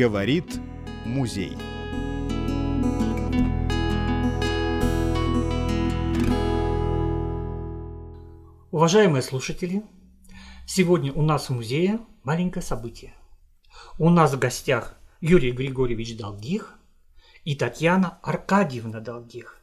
[0.00, 0.58] Говорит
[1.04, 1.58] музей.
[8.70, 9.82] Уважаемые слушатели,
[10.66, 13.12] сегодня у нас в музее маленькое событие.
[13.98, 16.78] У нас в гостях Юрий Григорьевич Долгих
[17.44, 19.60] и Татьяна Аркадьевна Долгих.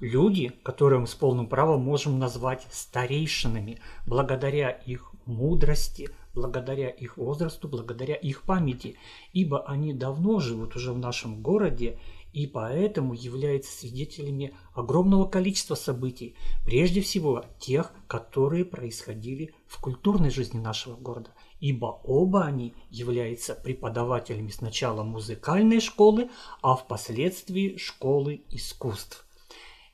[0.00, 7.66] Люди, которые мы с полным правом можем назвать старейшинами, благодаря их мудрости, благодаря их возрасту,
[7.66, 8.96] благодаря их памяти,
[9.32, 11.98] ибо они давно живут уже в нашем городе
[12.32, 20.58] и поэтому являются свидетелями огромного количества событий, прежде всего тех, которые происходили в культурной жизни
[20.60, 26.28] нашего города, ибо оба они являются преподавателями сначала музыкальной школы,
[26.60, 29.26] а впоследствии школы искусств.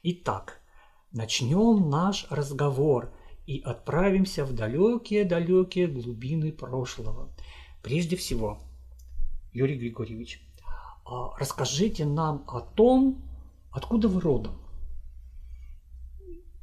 [0.03, 0.61] Итак,
[1.13, 3.13] начнем наш разговор
[3.53, 7.29] и отправимся в далекие-далекие глубины прошлого.
[7.83, 8.61] Прежде всего,
[9.53, 10.41] Юрий Григорьевич,
[11.05, 13.23] а расскажите нам о том,
[13.71, 14.55] откуда вы родом.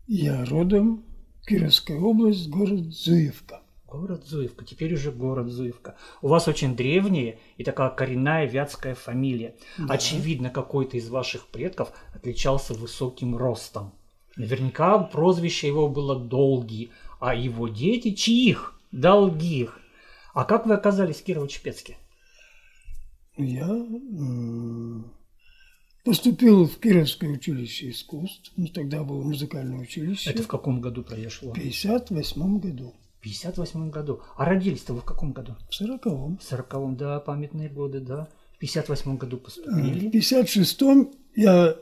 [0.07, 1.03] Я родом
[1.45, 3.61] Кировская область, город Зуевка.
[3.85, 5.95] Город Зуевка, теперь уже город Зуевка.
[6.23, 9.55] У вас очень древняя и такая коренная вятская фамилия.
[9.77, 9.93] Да.
[9.93, 13.93] Очевидно, какой-то из ваших предков отличался высоким ростом.
[14.39, 18.73] Наверняка прозвище его было Долгий, а его дети чьих?
[18.93, 19.77] Долгих.
[20.33, 21.97] А как вы оказались в Кирово-Чепецке?
[23.35, 23.67] Я
[26.05, 28.53] поступил в Кировское училище искусств.
[28.55, 30.29] Ну, тогда было музыкальное училище.
[30.29, 31.51] Это в каком году произошло?
[31.51, 32.95] В 58 году.
[33.17, 34.21] В 58 году.
[34.37, 35.57] А родились-то вы в каком году?
[35.69, 36.37] В 40-м.
[36.37, 38.29] В 40-м, да, памятные годы, да.
[38.55, 40.09] В 58 году поступили.
[40.09, 41.75] В 56-м я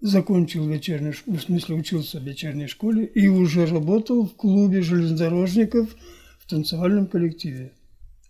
[0.00, 5.94] закончил вечернюю школу, в смысле учился в вечерней школе и уже работал в клубе железнодорожников
[6.38, 7.72] в танцевальном коллективе.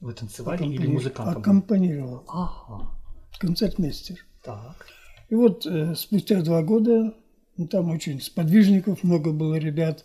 [0.01, 0.77] Вы танцевали Аккомпани...
[0.77, 1.41] или музыкантом?
[1.41, 2.25] Аккомпанировал.
[2.29, 2.91] Ага.
[3.39, 4.25] Концертмейстер.
[4.43, 4.87] Так.
[5.29, 7.15] И вот э, спустя два года,
[7.57, 10.05] ну, там очень сподвижников много было ребят,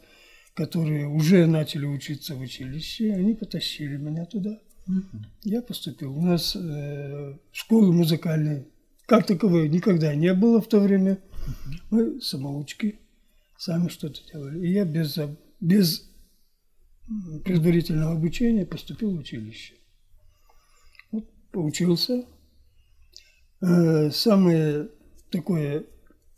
[0.53, 4.59] которые уже начали учиться в училище, они потащили меня туда.
[4.87, 5.25] Угу.
[5.43, 6.15] Я поступил.
[6.15, 8.67] У нас э, школы музыкальной
[9.05, 11.19] как таковой никогда не было в то время.
[11.89, 12.99] Мы самоучки,
[13.57, 14.65] сами что-то делали.
[14.65, 15.19] И я без,
[15.59, 16.09] без
[17.43, 19.75] предварительного обучения поступил в училище
[21.55, 22.25] поучился.
[23.61, 24.89] Э, самое
[25.31, 25.85] такое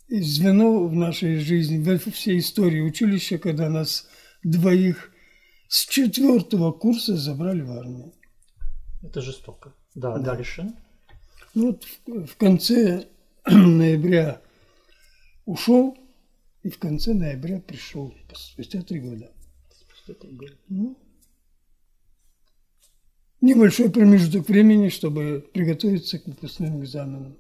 [0.10, 4.08] звено в нашей жизни, во всей истории училища, когда нас
[4.44, 5.12] двоих
[5.68, 8.14] с четвертого курса забрали в армию.
[9.04, 9.74] Это жестоко.
[9.96, 10.36] Да, да.
[10.36, 10.72] дальше.
[11.56, 13.08] Ну, вот в, в конце
[13.48, 14.40] ноября
[15.48, 15.98] ушел,
[16.62, 19.32] и в конце ноября пришел, спустя три года.
[19.72, 20.54] Спустя три года.
[20.68, 20.98] Ну,
[23.42, 27.38] небольшой промежуток времени, чтобы приготовиться к выпускным экзаменам.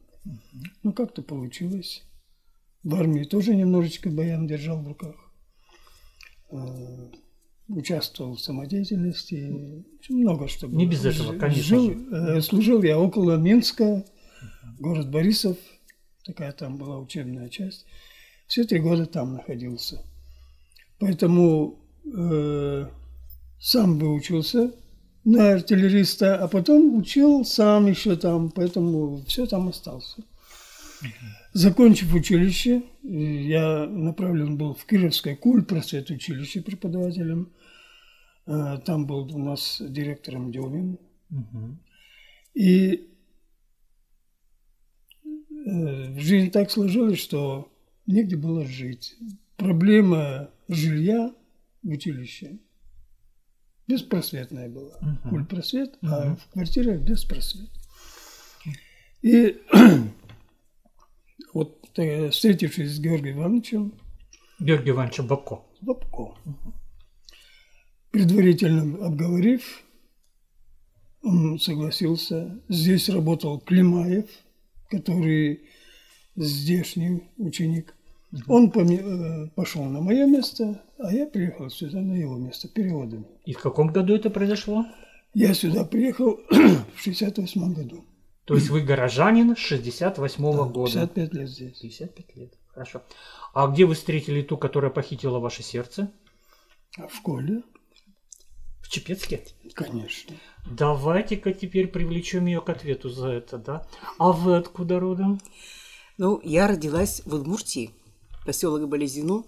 [0.83, 2.03] Ну, как-то получилось.
[2.83, 5.15] В армии тоже немножечко баян держал в руках.
[6.51, 7.09] Э,
[7.67, 9.83] участвовал в самодеятельности.
[10.09, 10.77] Много что было.
[10.77, 11.63] Не без этого, конечно.
[11.63, 14.05] Жил, э, служил я около Минска,
[14.79, 15.57] город Борисов.
[16.27, 17.85] Такая там была учебная часть.
[18.47, 20.03] Все три года там находился.
[20.99, 22.87] Поэтому э,
[23.59, 24.73] сам выучился
[25.23, 30.21] на артиллериста, а потом учил сам еще там, поэтому все там остался.
[31.53, 37.53] Закончив училище, я направлен был в Кировское куль просвет училище преподавателем.
[38.45, 40.97] А, там был у нас директором Демин.
[42.53, 43.07] И
[45.67, 47.71] э, в жизни так сложилось, что
[48.05, 49.15] негде было жить.
[49.57, 51.33] Проблема жилья
[51.83, 52.59] в училище
[53.87, 54.97] беспросветная была.
[55.01, 55.29] Uh-huh.
[55.29, 56.09] Культпросвет, uh-huh.
[56.09, 57.69] а в квартире беспросвет.
[59.21, 59.57] И
[61.53, 63.93] вот э, встретившись с Георгием Ивановичем...
[64.59, 65.61] Георгием Ивановичем Бабко.
[65.81, 66.35] Бабко.
[68.11, 69.83] Предварительно обговорив,
[71.21, 72.59] он согласился.
[72.67, 74.29] Здесь работал Климаев,
[74.89, 75.63] который
[76.35, 77.93] здешний ученик.
[78.47, 83.25] Он э, пошел на мое место, а я приехал сюда на его место переводами.
[83.45, 84.85] И в каком году это произошло?
[85.33, 86.39] Я сюда приехал
[86.95, 88.05] в 68 году.
[88.45, 91.07] То есть вы горожанин 68 -го да, года?
[91.07, 91.77] 55 лет здесь.
[91.79, 93.01] 55 лет, хорошо.
[93.53, 96.11] А где вы встретили ту, которая похитила ваше сердце?
[96.97, 97.63] В школе.
[98.87, 99.43] В Чепецке?
[99.73, 100.33] Конечно.
[100.65, 103.85] Давайте-ка теперь привлечем ее к ответу за это, да?
[104.17, 105.41] А вы откуда родом?
[106.17, 107.91] Ну, я родилась в Удмуртии.
[108.45, 109.43] поселок Болезино,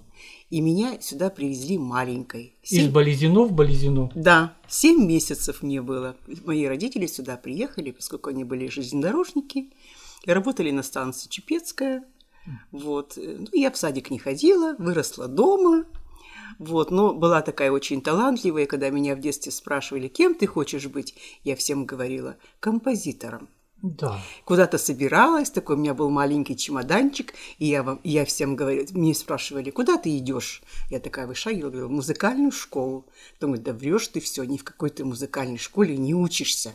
[0.49, 2.57] и меня сюда привезли маленькой.
[2.63, 4.11] Из Семь- Болезино в Болезино.
[4.13, 6.17] Да, семь месяцев мне было.
[6.43, 9.71] Мои родители сюда приехали, поскольку они были железнодорожники
[10.25, 12.03] и работали на станции Чепецкая.
[12.73, 13.13] Вот.
[13.15, 15.85] Ну, я в садик не ходила, выросла дома.
[16.57, 21.15] Вот, но была такая очень талантливая, когда меня в детстве спрашивали, кем ты хочешь быть,
[21.43, 23.49] я всем говорила, композитором.
[23.81, 24.21] Да.
[24.43, 29.13] Куда-то собиралась, такой у меня был маленький чемоданчик, и я, вам, я всем говорю, мне
[29.13, 30.61] спрашивали, куда ты идешь?
[30.89, 33.05] Я такая вышагивала, говорю, в музыкальную школу.
[33.39, 36.73] Думаю, да врешь ты все, ни в какой ты музыкальной школе не учишься.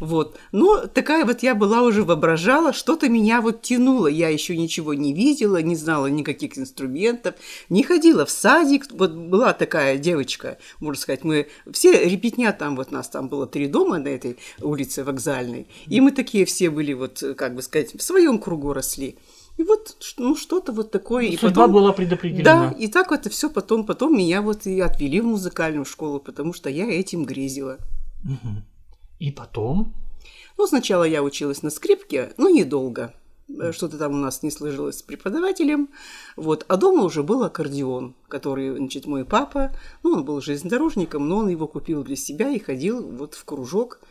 [0.00, 0.38] Вот.
[0.52, 4.06] Но такая вот я была уже воображала, что-то меня вот тянуло.
[4.06, 7.34] Я еще ничего не видела, не знала никаких инструментов,
[7.68, 8.86] не ходила в садик.
[8.90, 13.66] Вот была такая девочка, можно сказать, мы все ребятня там, вот нас там было три
[13.66, 18.02] дома на этой улице вокзальной, и мы такие все были вот, как бы сказать, в
[18.02, 19.16] своем кругу росли.
[19.56, 21.24] И вот, ну, что-то вот такое.
[21.26, 22.70] и Судьба потом- была предопределена.
[22.70, 26.52] да, и так это все потом, потом меня вот и отвели в музыкальную школу, потому
[26.52, 27.78] что я этим грезила.
[28.24, 28.64] Мгм.
[29.18, 29.92] И потом,
[30.56, 33.14] Ну, сначала я училась на скрипке, но недолго.
[33.48, 35.88] Э, Что-то там у нас не сложилось с преподавателем.
[36.36, 36.64] Вот.
[36.68, 39.70] А дома уже был аккордеон, который, значит, мой папа,
[40.02, 44.00] ну, он был железнодорожником, но он его купил для себя и ходил вот в кружок
[44.02, 44.06] э,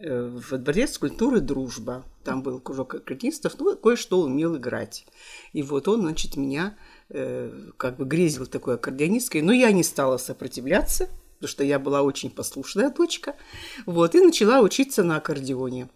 [0.00, 2.04] в дворец культуры «Дружба».
[2.24, 5.06] Там был кружок аккордеонистов, ну, кое-что умел играть.
[5.52, 6.76] И вот он, значит, меня
[7.08, 12.02] э, как бы грезил такой аккордеонисткой, но я не стала сопротивляться, потому что я была
[12.02, 13.36] очень послушная дочка,
[13.86, 15.88] вот, и начала учиться на аккордеоне.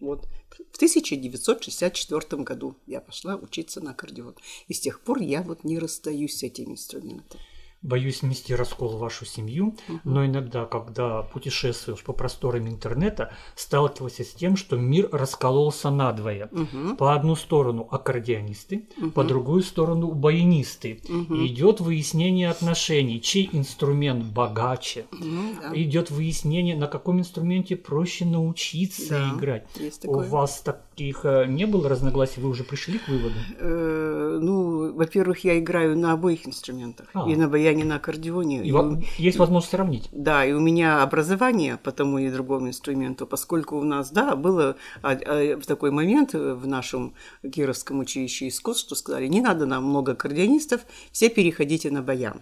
[0.00, 0.26] Вот.
[0.72, 4.34] В 1964 году я пошла учиться на аккордеон.
[4.66, 7.38] И с тех пор я вот не расстаюсь с этим инструментом.
[7.82, 14.32] Боюсь внести раскол в вашу семью, но иногда, когда путешествуешь по просторам интернета, сталкивался с
[14.34, 16.48] тем, что мир раскололся надвое.
[16.52, 16.96] Мгм.
[16.96, 21.00] По одну сторону аккордеонисты, по другую сторону баянисты.
[21.08, 25.06] И идет выяснение отношений, чей инструмент богаче.
[25.12, 25.72] Ну, да.
[25.74, 29.66] Идет выяснение, на каком инструменте проще научиться Да, играть.
[29.76, 30.28] есть У такое.
[30.28, 30.60] вас
[31.00, 33.34] таких э, не было разногласий, вы уже пришли к выводу?
[33.58, 37.08] Э, ну, во-первых, я играю на обоих инструментах.
[37.14, 37.28] А.
[37.28, 38.62] И на баяне, и на аккордеоне.
[38.62, 40.08] И И во- у- есть возможность сравнить.
[40.12, 44.76] Да, и у меня образование по тому и другому инструменту, поскольку у нас, да, было
[45.02, 47.14] а, а, в такой момент э, в нашем
[47.50, 50.82] Кировском училище искусств, что сказали, не надо нам много аккордеонистов,
[51.12, 52.40] все переходите на баян.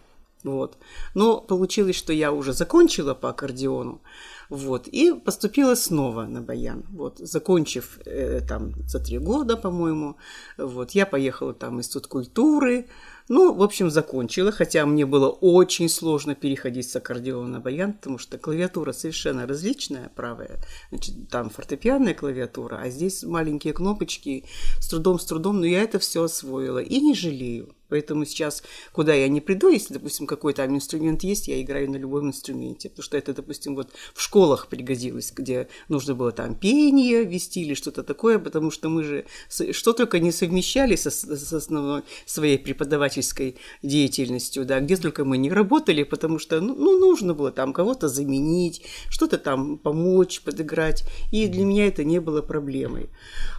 [0.49, 0.79] Вот.
[1.15, 4.01] Но получилось, что я уже закончила по аккордеону,
[4.49, 6.85] вот, и поступила снова на баян.
[6.91, 10.17] Вот, закончив э, там за три года, по-моему,
[10.57, 12.87] вот, я поехала там институт культуры,
[13.29, 18.17] ну, в общем, закончила, хотя мне было очень сложно переходить с аккордеона на баян, потому
[18.17, 20.59] что клавиатура совершенно различная, правая,
[20.91, 24.47] значит, там фортепианная клавиатура, а здесь маленькие кнопочки,
[24.81, 27.75] с трудом, с трудом, но я это все освоила и не жалею.
[27.89, 28.63] Поэтому сейчас,
[28.93, 32.89] куда я не приду, если, допустим, какой-то инструмент есть, я играю на любом инструменте.
[32.91, 37.75] Потому что это, допустим, вот в школах пригодилось, где нужно было там пение вести или
[37.75, 39.25] что-то такое, потому что мы же
[39.73, 45.51] что только не совмещали со, с основной своей преподавательской деятельностью, да, где только мы не
[45.51, 51.47] работали, потому что, ну, ну, нужно было там кого-то заменить, что-то там помочь, подыграть, и
[51.47, 53.09] для меня это не было проблемой.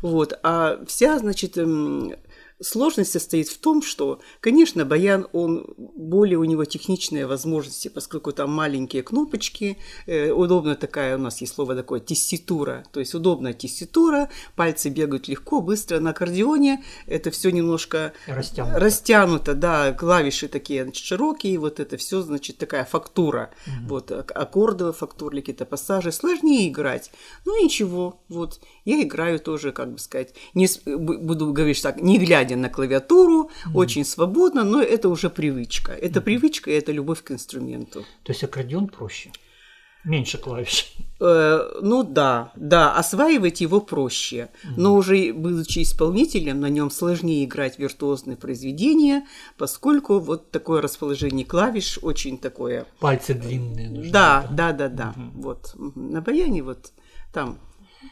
[0.01, 1.57] Вот, а вся, значит,
[2.61, 8.51] Сложность состоит в том, что, конечно, баян, он более у него техничные возможности, поскольку там
[8.51, 9.77] маленькие кнопочки,
[10.07, 15.27] э, удобно такая, у нас есть слово такое, тесситура, то есть удобная тесситура, пальцы бегают
[15.27, 15.99] легко, быстро.
[15.99, 18.79] На аккордеоне это все немножко Растянуто.
[18.79, 23.51] растянуто, да, клавиши такие значит, широкие, вот это все, значит, такая фактура,
[23.87, 27.11] вот ак- аккордовые фактуры, какие-то пассажи, сложнее играть.
[27.45, 32.48] Ну ничего, вот я играю тоже, как бы сказать, не буду говорить так, не глядя
[32.55, 35.91] на клавиатуру, очень свободно, но это уже привычка.
[35.91, 38.05] Это привычка и это любовь к инструменту.
[38.23, 39.31] То есть аккордеон проще.
[40.05, 40.93] Меньше клавиш.
[41.19, 47.77] Э, ну да, да, осваивать его проще, но уже будучи исполнителем, на нем сложнее играть
[47.77, 49.27] виртуозные произведения,
[49.57, 52.85] поскольку вот такое расположение клавиш очень такое.
[52.99, 54.11] Пальцы длинные нужны.
[54.11, 55.13] Да, да, да, да.
[55.33, 56.11] Вот мгм.
[56.11, 56.93] на баяне вот
[57.33, 57.59] там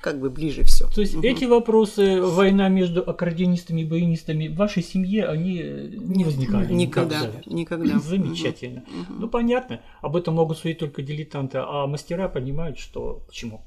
[0.01, 0.87] как бы ближе все.
[0.89, 6.25] То есть эти вопросы, война между аккордеонистами и баянистами в вашей семье, они э, не
[6.25, 6.73] возникали?
[6.73, 7.55] Никогда, никогда.
[7.85, 7.99] никогда.
[7.99, 8.83] Замечательно.
[9.09, 9.81] Ну, понятно.
[10.01, 13.63] Об этом могут судить только дилетанты, а мастера понимают, что почему.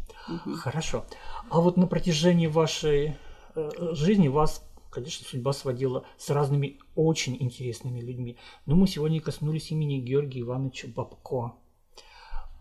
[0.57, 1.07] Хорошо.
[1.49, 3.17] А вот на протяжении вашей
[3.55, 8.37] э, жизни вас, конечно, судьба сводила с разными очень интересными людьми.
[8.67, 11.55] Но мы сегодня коснулись имени Георгия Ивановича Бабко.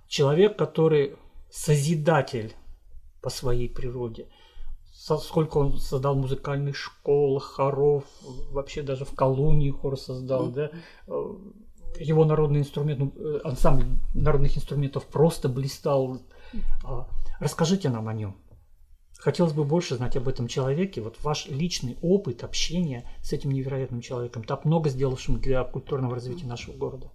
[0.07, 1.17] Человек, который
[1.51, 2.53] созидатель
[3.21, 4.27] по своей природе.
[4.91, 8.05] сколько он создал музыкальных школ, хоров,
[8.51, 10.71] вообще даже в колонии хор создал, да.
[11.07, 11.35] Э,
[11.99, 16.21] его народный инструмент, ну, э, ансамбль народных инструментов просто блистал.
[16.83, 17.07] А,
[17.39, 18.35] расскажите нам о нем.
[19.19, 23.99] Хотелось бы больше знать об этом человеке, вот ваш личный опыт общения с этим невероятным
[23.99, 27.11] человеком, так много сделавшим для культурного развития нашего города.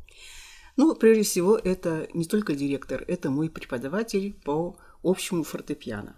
[0.77, 6.17] Ну, прежде всего, это не только директор, это мой преподаватель по общему фортепиано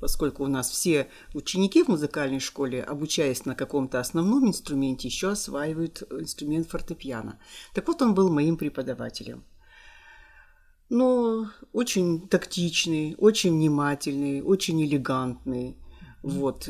[0.00, 6.02] поскольку у нас все ученики в музыкальной школе, обучаясь на каком-то основном инструменте, еще осваивают
[6.10, 7.38] инструмент фортепиано.
[7.74, 9.44] Так вот, он был моим преподавателем.
[10.88, 15.76] Но очень тактичный, очень внимательный, очень элегантный.
[16.22, 16.68] Вот.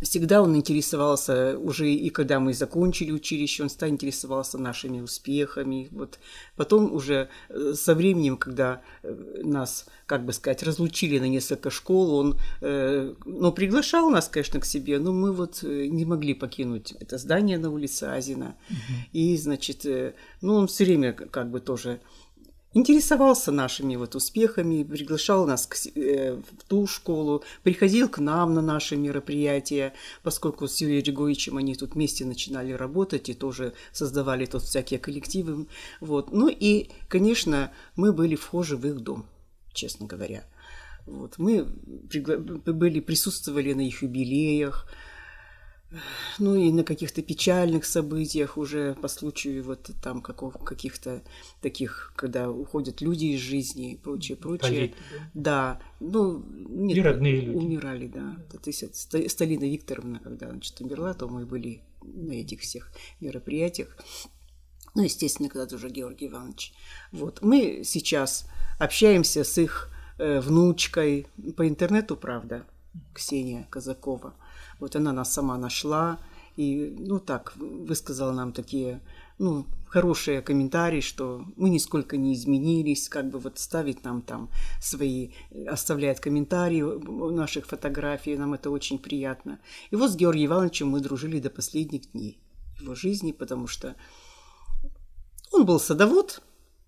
[0.00, 5.88] Э, Всегда он интересовался уже и когда мы закончили училище, он всегда интересовался нашими успехами.
[5.90, 6.18] Вот
[6.56, 12.14] потом уже э, со временем, когда э, нас, как бы сказать, разлучили на несколько школ,
[12.14, 17.18] он, э, ну, приглашал нас, конечно, к себе, но мы вот не могли покинуть это
[17.18, 18.56] здание на улице Азина.
[18.70, 18.76] Угу.
[19.12, 19.86] И, значит,
[20.40, 22.00] ну, он все время как бы тоже
[22.72, 28.62] интересовался нашими вот успехами, приглашал нас к, э, в ту школу, приходил к нам на
[28.62, 34.62] наши мероприятия, поскольку с Юрием Григорьевичем они тут вместе начинали работать и тоже создавали тут
[34.62, 35.66] всякие коллективы.
[36.00, 36.32] Вот.
[36.32, 39.26] Ну и, конечно, мы были вхожи в их дом,
[39.72, 40.44] честно говоря.
[41.06, 41.38] Вот.
[41.38, 41.66] Мы
[42.08, 42.36] пригла...
[42.36, 44.86] были, присутствовали на их юбилеях,
[46.38, 51.22] ну и на каких-то печальных событиях уже по случаю вот там какого, каких-то
[51.60, 54.70] таких, когда уходят люди из жизни и прочее, прочее.
[54.70, 55.30] Полит, да?
[55.34, 57.56] да, ну нет, и родные люди.
[57.56, 58.36] умирали, да.
[58.50, 63.96] То есть Сталина Викторовна, когда значит, умерла, то мы были на этих всех мероприятиях.
[64.94, 66.72] Ну, естественно, когда-то уже Георгий Иванович.
[67.12, 67.42] Вот.
[67.42, 68.46] Мы сейчас
[68.78, 72.64] общаемся с их э, внучкой по интернету, правда,
[73.14, 74.34] Ксения Казакова.
[74.80, 76.18] Вот она нас сама нашла
[76.56, 79.00] и, ну так, высказала нам такие,
[79.38, 85.30] ну, хорошие комментарии, что мы нисколько не изменились, как бы вот ставить нам там свои,
[85.66, 86.82] оставляет комментарии
[87.32, 89.58] наших фотографий, нам это очень приятно.
[89.90, 92.38] И вот с Георгием Ивановичем мы дружили до последних дней
[92.80, 93.96] его жизни, потому что
[95.52, 96.42] он был садовод,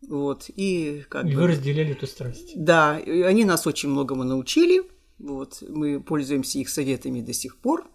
[0.08, 1.40] вот, и как и бы...
[1.40, 2.52] вы разделяли эту страсть.
[2.56, 4.82] Да, они нас очень многому научили,
[5.22, 7.88] вот, мы пользуемся их советами до сих пор.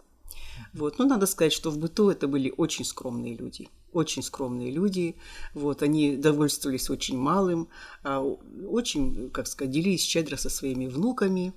[0.72, 0.98] Вот.
[0.98, 3.68] Но надо сказать, что в быту это были очень скромные люди.
[3.92, 5.16] Очень скромные люди.
[5.54, 5.82] Вот.
[5.82, 7.68] Они довольствовались очень малым,
[8.02, 11.52] а очень, как сказать, делились щедро со своими внуками,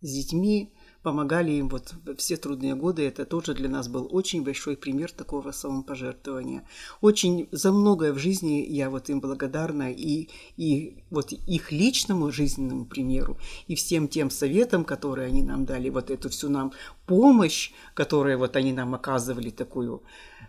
[0.00, 3.06] с детьми помогали им вот все трудные годы.
[3.06, 6.66] Это тоже для нас был очень большой пример такого самопожертвования.
[7.00, 12.86] Очень за многое в жизни я вот им благодарна и, и вот их личному жизненному
[12.86, 16.72] примеру, и всем тем советам, которые они нам дали, вот эту всю нам
[17.06, 20.02] помощь, которую вот они нам оказывали, такую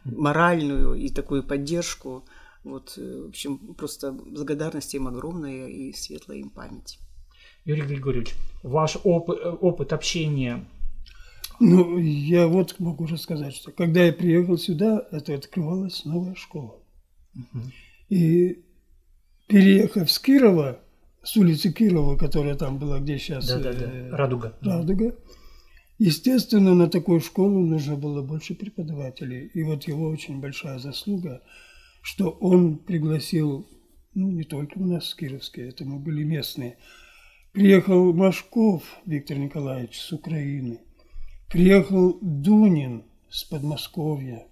[0.06, 2.26] моральную и такую поддержку.
[2.64, 7.00] Вот, э, в общем, просто благодарность им огромная и светлая им память.
[7.66, 10.66] Юрий Григорьевич, ваш опыт, опыт общения
[11.60, 16.76] ну, я вот могу рассказать, что когда я приехал сюда, это открывалась новая школа.
[17.36, 17.62] Угу.
[18.10, 18.64] И
[19.48, 20.80] переехав с Кирова,
[21.24, 23.86] с улицы Кирова, которая там была, где сейчас да, да, да.
[23.86, 24.58] Э, Радуга.
[24.62, 25.16] Радуга,
[26.00, 29.48] естественно, на такую школу нужно было больше преподавателей.
[29.54, 31.42] И вот его очень большая заслуга,
[32.02, 33.68] что он пригласил,
[34.14, 36.78] ну, не только у нас кировские, это мы были местные,
[37.54, 40.80] Приехал Машков Виктор Николаевич с Украины.
[41.52, 44.48] Приехал Дунин с Подмосковья.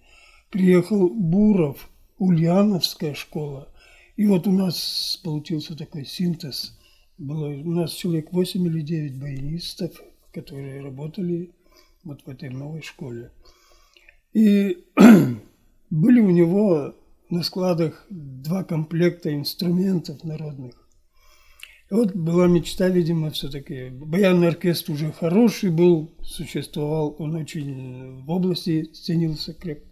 [0.52, 1.90] Приехал Буров,
[2.20, 3.70] Ульяновская школа.
[4.18, 6.78] И вот у нас получился такой синтез.
[7.18, 10.00] Было у нас человек 8 или 9 баянистов,
[10.32, 11.56] которые работали
[12.04, 13.32] вот в этой новой школе.
[14.34, 14.78] И
[15.90, 16.94] были у него
[17.32, 20.81] на складах два комплекта инструментов народных.
[21.92, 23.90] Вот была мечта, видимо, все-таки.
[23.90, 29.86] Баянный оркестр уже хороший был, существовал, он очень в области ценился крепко.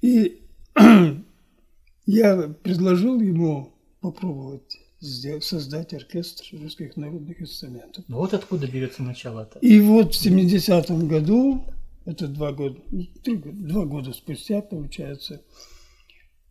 [0.00, 0.40] И
[2.06, 8.02] я предложил ему попробовать сделать, создать оркестр русских народных инструментов.
[8.08, 9.58] Ну вот откуда берется начало-то.
[9.58, 11.66] И вот в 70-м году,
[12.06, 12.80] это два года,
[13.22, 15.42] три, два года спустя, получается,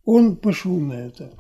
[0.06, 1.34] он пошел на это.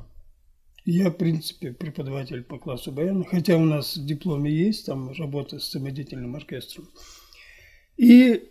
[0.92, 5.60] Я, в принципе, преподаватель по классу баяна, хотя у нас в дипломе есть там работа
[5.60, 6.90] с самодеятельным оркестром.
[7.96, 8.50] И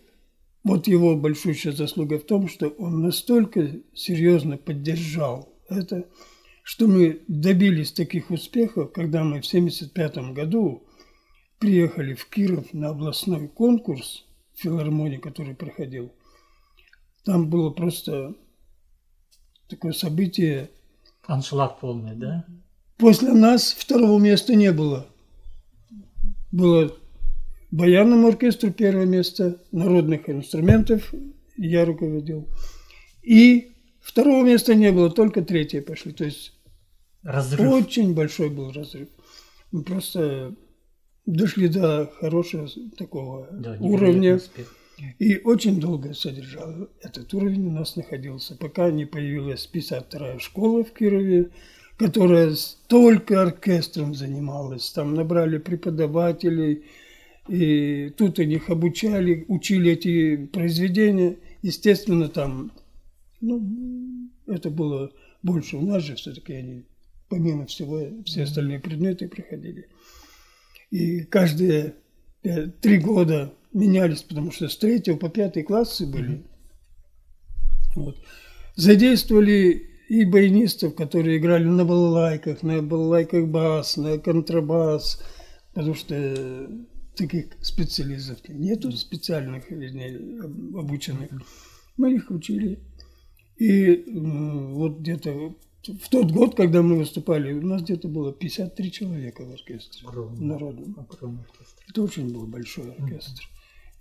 [0.63, 6.07] вот его большущая заслуга в том, что он настолько серьезно поддержал это,
[6.63, 10.87] что мы добились таких успехов, когда мы в 1975 году
[11.57, 16.13] приехали в Киров на областной конкурс филармонии, который проходил.
[17.25, 18.33] Там было просто
[19.67, 20.69] такое событие.
[21.29, 22.45] Аншлаг полный, да?
[22.97, 25.05] После нас второго места не было.
[26.51, 26.91] Было
[27.71, 31.13] баянному оркестру первое место, народных инструментов
[31.55, 32.47] я руководил.
[33.21, 36.13] И второго места не было, только третье пошли.
[36.13, 36.53] То есть
[37.21, 37.71] Разрыв.
[37.71, 39.09] очень большой был разрыв.
[39.71, 40.55] Мы просто
[41.27, 42.67] дошли до хорошего
[42.97, 44.37] такого Да, уровня.
[44.37, 44.75] успех.
[45.17, 50.91] И очень долго содержал этот уровень у нас находился, пока не появилась 52-я школа в
[50.91, 51.51] Кирове,
[51.97, 52.53] которая
[52.87, 54.89] только оркестром занималась.
[54.91, 56.85] Там набрали преподавателей,
[57.47, 61.37] и тут они их обучали, учили эти произведения.
[61.61, 62.71] Естественно, там,
[63.41, 65.11] ну, это было
[65.43, 65.77] больше.
[65.77, 66.83] У нас же все-таки они,
[67.27, 69.87] помимо всего, все остальные предметы проходили.
[70.91, 71.95] И каждые
[72.41, 76.43] пять- три года менялись, потому что с третьего по пятый классы были.
[77.95, 78.17] Вот.
[78.75, 85.21] Задействовали и баянистов, которые играли на балалайках, на балалайках бас, на контрабас,
[85.73, 86.69] потому что
[87.15, 91.29] таких специалистов нету специальных, вернее, об- обученных.
[91.97, 92.79] Мы их учили.
[93.57, 95.53] И вот где-то
[95.85, 100.45] в тот год, когда мы выступали, у нас где-то было 53 человека в оркестре Огромный.
[100.45, 100.95] народном.
[101.09, 101.83] Огромный оркестр.
[101.89, 103.43] Это очень был большой оркестр.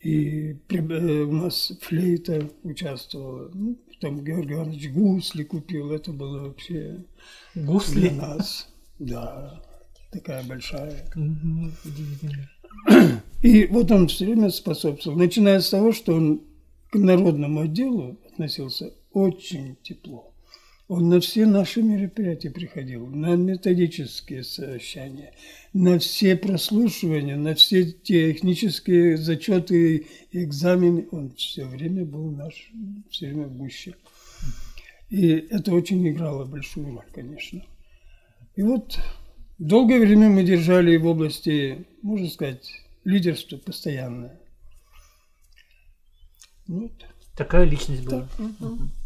[0.00, 3.50] И э, у нас флейта участвовала.
[3.52, 5.92] Ну, там Георгий Иванович гусли купил.
[5.92, 7.04] Это было вообще
[7.54, 8.08] для Гусли.
[8.10, 8.68] нас.
[8.98, 9.62] Да,
[10.12, 11.04] такая большая.
[13.42, 15.18] И вот он все время способствовал.
[15.18, 16.42] Начиная с того, что он
[16.90, 20.32] к народному отделу относился очень тепло.
[20.88, 25.34] Он на все наши мероприятия приходил, на методические совещания,
[25.74, 31.06] на все прослушивания, на все технические зачеты экзамены.
[31.12, 32.72] Он все время был наш,
[33.10, 33.96] все время в гуще.
[35.10, 37.62] И это очень играло большую роль, конечно.
[38.56, 38.98] И вот
[39.58, 42.66] долгое время мы держали в области, можно сказать,
[43.04, 44.40] лидерства постоянное.
[46.66, 46.92] Вот.
[47.36, 48.26] Такая личность была.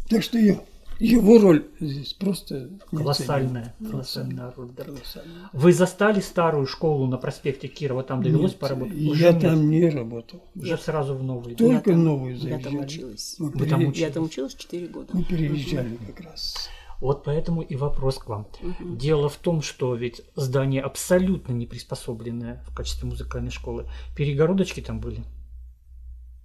[0.09, 0.59] Так что я,
[1.07, 4.69] его роль здесь просто Колоссальная, колоссальная роль.
[4.75, 4.83] да.
[4.85, 5.49] Колоссальная.
[5.53, 8.95] Вы застали старую школу на проспекте Кирова, там довелось Нет, поработать?
[8.95, 9.41] Я Уже нет.
[9.41, 10.43] там не работал.
[10.55, 11.55] Уже сразу в новый.
[11.55, 13.35] Только Я там- новую Я там училась.
[13.39, 13.97] Мы, Вы там учились?
[13.99, 15.09] Я там училась 4 года.
[15.13, 16.69] мы переезжали как раз.
[17.01, 18.47] Вот поэтому и вопрос к вам.
[18.79, 23.87] Дело в том, что ведь здание абсолютно не приспособленное в качестве музыкальной школы.
[24.15, 25.23] Перегородочки там были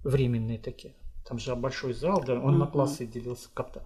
[0.03, 0.95] временные такие.
[1.29, 2.71] Там же большой зал, да, он на Мгм.
[2.71, 3.83] классы делился как-то.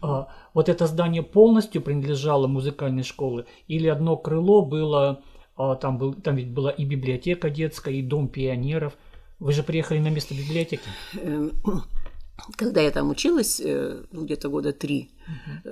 [0.00, 5.20] А, вот это здание полностью принадлежало музыкальной школе, или одно крыло было,
[5.58, 8.94] а, там, был, там ведь была и библиотека детская, и дом пионеров.
[9.38, 10.88] Вы же приехали на место библиотеки.
[11.22, 11.52] Эм,
[12.56, 15.10] Когда я там училась, э, ну, где-то года три,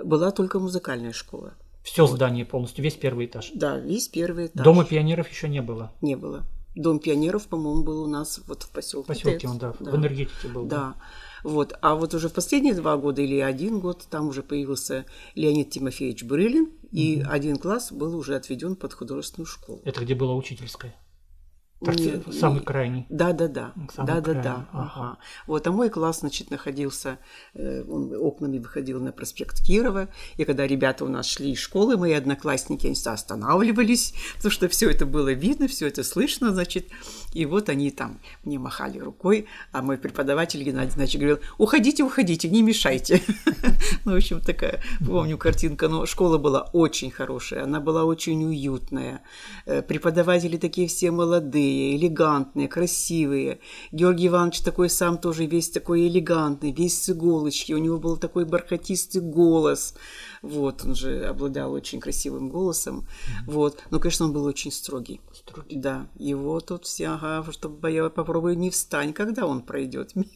[0.04, 1.54] была только музыкальная школа.
[1.82, 3.50] Все здание полностью, весь первый этаж.
[3.54, 4.64] Да, весь первый этаж.
[4.64, 5.92] Дома пионеров еще не было.
[6.02, 6.44] не было.
[6.74, 9.04] Дом пионеров, по-моему, был у нас вот в поселке.
[9.04, 10.64] В поселке он, да, в энергетике был.
[10.64, 10.96] Да.
[11.44, 11.76] Вот.
[11.82, 16.24] А вот уже в последние два года или один год там уже появился Леонид Тимофеевич
[16.24, 19.80] Брылин, и один класс был уже отведен под художественную школу.
[19.84, 20.96] Это где была учительская?
[21.80, 23.04] Торце- Нет, самый крайний.
[23.10, 23.72] Да, да, да.
[23.94, 24.68] Самый Да, да, крайний, да.
[24.72, 24.90] ага.
[24.94, 25.18] Ага.
[25.46, 27.18] Вот, а мой класс, значит, находился,
[27.54, 30.08] э, он окнами выходил на проспект Кирова.
[30.38, 34.88] И когда ребята у нас шли из школы, мои одноклассники, они останавливались, потому что все
[34.90, 36.88] это было видно, все это слышно, значит.
[37.34, 42.48] И вот они там мне махали рукой, а мой преподаватель Геннадий Значит говорил, уходите, уходите,
[42.48, 43.20] не мешайте.
[44.04, 49.22] Ну, в общем, такая, помню картинка, но школа была очень хорошая, она была очень уютная.
[49.66, 53.60] Э, Преподаватели такие все молодые, элегантные, красивые.
[53.92, 57.72] Георгий Иванович такой сам тоже весь такой элегантный, весь с иголочки.
[57.72, 59.94] У него был такой бархатистый голос.
[60.42, 63.06] Вот, он же обладал очень красивым голосом.
[63.46, 63.82] Вот.
[63.90, 65.20] Но, конечно, он был очень строгий.
[65.32, 65.76] Строгий.
[65.76, 70.28] Да, его тут все, ага, чтобы я попробуй не встань, когда он пройдет мимо.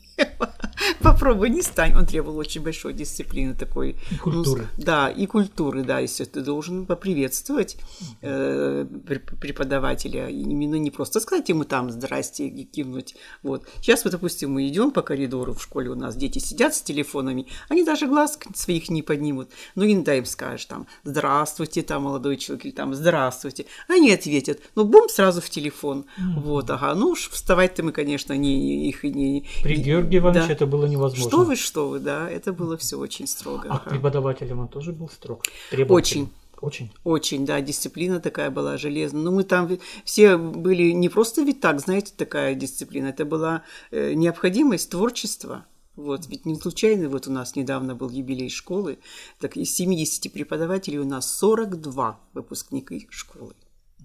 [1.01, 1.95] Попробуй не встань.
[1.95, 3.97] Он требовал очень большой дисциплины такой.
[4.11, 4.69] И культуры.
[4.77, 7.77] Ну, да, и культуры, да, если ты должен поприветствовать
[8.23, 10.29] э, преп- преподавателя.
[10.29, 13.15] Именно не просто сказать ему там «здрасте» и кивнуть.
[13.43, 13.67] Вот.
[13.81, 17.47] Сейчас, вот, допустим, мы идем по коридору в школе, у нас дети сидят с телефонами,
[17.69, 19.51] они даже глаз своих не поднимут.
[19.75, 23.67] Ну, иногда им скажешь там «здравствуйте», там, молодой человек, или там «здравствуйте».
[23.89, 26.07] Они ответят, ну, бум, сразу в телефон.
[26.37, 26.95] Вот, ага.
[26.95, 29.47] Ну, уж вставать-то мы, конечно, не, их и не...
[29.63, 30.55] При Георгии Ивановиче да.
[30.55, 31.29] это было невозможно.
[31.29, 33.69] Что вы, что вы, да, это было все очень строго.
[33.71, 35.45] А к преподавателям он тоже был строг?
[35.89, 36.91] Очень, Очень.
[37.05, 39.23] Очень, да, дисциплина такая была железная.
[39.23, 43.07] Но мы там все были не просто ведь так, знаете, такая дисциплина.
[43.07, 45.67] Это была э, необходимость творчества.
[45.97, 49.01] Вот, ведь не случайно, вот у нас недавно был юбилей школы,
[49.41, 53.55] так из 70 преподавателей у нас 42 выпускники школы.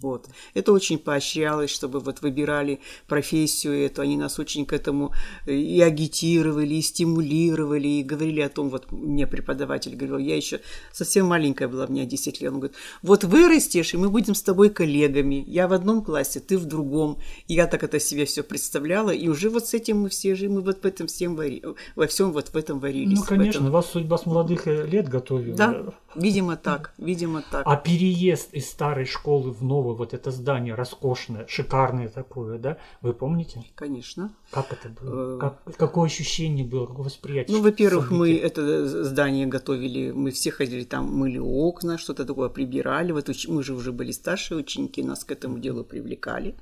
[0.01, 0.27] Вот.
[0.53, 4.01] Это очень поощрялось, чтобы вот выбирали профессию эту.
[4.01, 5.13] Они нас очень к этому
[5.45, 10.59] э, и агитировали, и стимулировали, и говорили о том, вот мне преподаватель говорил, я еще
[10.91, 14.69] совсем маленькая была, меня 10 лет, он говорит, вот вырастешь, и мы будем с тобой
[14.69, 15.43] коллегами.
[15.47, 17.19] Я в одном классе, ты в другом.
[17.47, 20.49] И я так это себе все представляла, и уже вот с этим мы все же,
[20.49, 21.63] мы вот в этом всем вари...
[21.95, 23.19] во всем вот в этом варились.
[23.19, 23.71] Ну, конечно, этом...
[23.71, 25.55] вас судьба с молодых лет готовила.
[25.55, 25.83] Да,
[26.15, 27.63] видимо так, видимо так.
[27.65, 33.13] А переезд из старой школы в новую, вот это здание роскошное, шикарное такое, да, вы
[33.13, 33.63] помните?
[33.75, 34.33] Конечно.
[34.51, 35.37] Как это было?
[35.39, 37.57] Как, какое ощущение было, какое восприятие?
[37.57, 43.11] Ну, во-первых, мы это здание готовили, мы все ходили там, мыли окна, что-то такое прибирали.
[43.11, 46.55] Вот мы же уже были старшие ученики, нас к этому делу привлекали.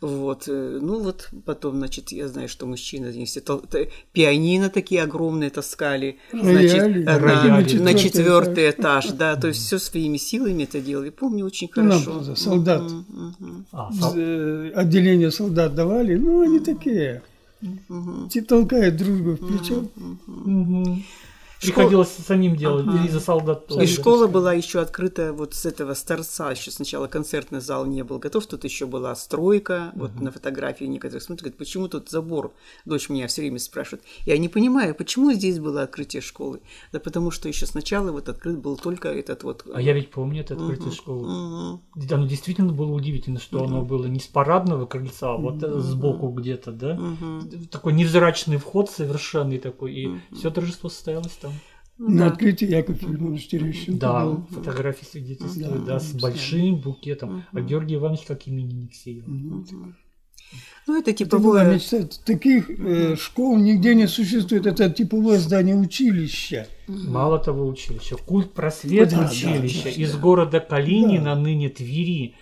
[0.00, 0.44] Вот.
[0.46, 3.60] Ну вот потом, значит, я знаю, что мужчины это,
[4.12, 7.02] пианино такие огромные таскали, значит, Рояли.
[7.04, 7.78] на, Рояли.
[7.78, 11.10] на четвертый этаж, да, то есть все своими силами это делали.
[11.10, 12.22] Помню очень Ну, хорошо.
[12.22, 12.82] нам солдат.
[13.72, 17.22] А, э, отделение солдат давали, ну, они такие.
[18.30, 19.84] Те толкают дружбу в плечо.
[21.62, 21.74] Мгм.
[21.74, 23.04] Приходилось самим делать, Ага.
[23.04, 23.84] и за солдат тоже.
[23.84, 26.50] И школа была еще открыта вот с этого с торца.
[26.50, 29.92] Еще сначала концертный зал не был готов, тут еще была стройка.
[29.94, 32.52] Вот на фотографии некоторых смотрят, говорят, почему тут забор?
[32.86, 34.02] Дочь меня все время спрашивает.
[34.24, 36.60] Я не понимаю, почему здесь было открытие школы?
[36.92, 39.64] Да потому что еще сначала вот открыт был только этот вот...
[39.74, 41.28] А я ведь помню это открытие школы.
[41.28, 41.80] Мгм.
[42.10, 46.28] Оно действительно было удивительно, что оно было не с парадного крыльца, а вот э, сбоку
[46.28, 46.94] где-то, да?
[46.94, 47.66] Мгм.
[47.70, 51.49] Такой невзрачный вход совершенный такой, и все торжество состоялось там.
[52.02, 52.32] На Да.
[52.32, 54.46] открытии Яков Филимонович Терещенко Да, был.
[54.50, 56.18] фотографии свидетельствуют, Да, да, с да.
[56.20, 57.44] большим букетом.
[57.52, 59.24] А Георгий Иванович как именинник сеял.
[59.26, 59.64] Ну,
[60.86, 61.74] Ну, это Это типовое...
[61.74, 62.08] мечта.
[62.24, 64.66] Таких э, школ нигде не существует.
[64.66, 66.66] Это типовое здание училища.
[66.88, 70.18] Мало того училища, культ просвет Да, да, училища да, из да.
[70.18, 71.36] города Калинина, Да.
[71.36, 72.34] ныне Твери.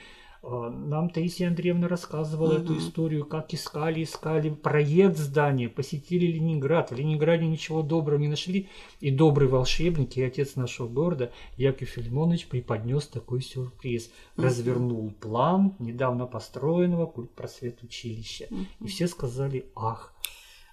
[0.42, 6.90] А, Нам Таисия Андреевна рассказывала эту историю, как искали, искали проект здания, посетили Ленинград.
[6.90, 8.68] В Ленинграде ничего доброго не нашли.
[9.01, 14.11] И добрый волшебник и отец нашего города Яков Филимонович преподнес такой сюрприз.
[14.37, 18.46] Развернул план недавно построенного культ просвет училища.
[18.81, 20.14] И все сказали «Ах!»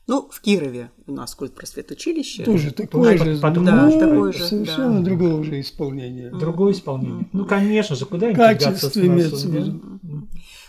[0.08, 2.44] Ну, в Кирове у нас культ просвет училище.
[2.44, 5.06] Тоже такое под- же, под- но да, такое же, совершенно да.
[5.06, 6.30] другого же исполнения.
[6.30, 7.28] Другое исполнение.
[7.34, 10.28] Ну, конечно же, куда Качество имеется в виду.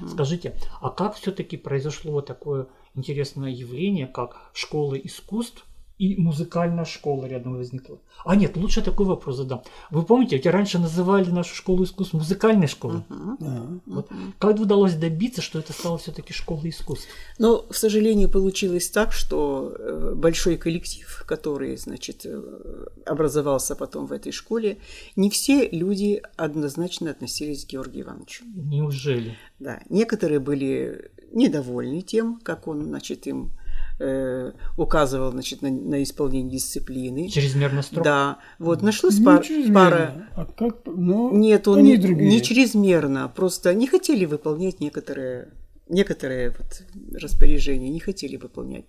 [0.08, 5.66] Скажите, а как все-таки произошло такое интересное явление, как школа искусств
[5.98, 7.98] и музыкальная школа рядом возникла?
[8.24, 9.62] А нет, лучше такой вопрос задам.
[9.90, 13.02] Вы помните, ведь раньше называли нашу школу искусств музыкальной школой.
[13.08, 13.66] Да.
[13.86, 17.08] Вот как удалось добиться, что это стало все-таки школой искусств?
[17.38, 24.12] Но, к сожалению, получилось так, что э, большой коллектив, который, значит, э, образовался потом в
[24.12, 24.78] этой школе,
[25.14, 28.44] не все люди однозначно относились к Георгию Ивановичу.
[28.54, 29.36] Неужели?
[29.58, 33.50] Да, некоторые были недовольны тем, как он, значит, им
[33.98, 37.28] э, указывал, значит, на, на исполнение дисциплины.
[37.28, 38.04] Чрезмерно строго?
[38.04, 40.28] Да, вот нашлась Не пар- пара.
[40.34, 40.76] А как?
[40.86, 42.28] Ну, Нет, он не, другие.
[42.30, 45.48] не чрезмерно, просто не хотели выполнять некоторые
[45.88, 46.82] некоторые вот
[47.20, 48.86] распоряжения не хотели выполнять.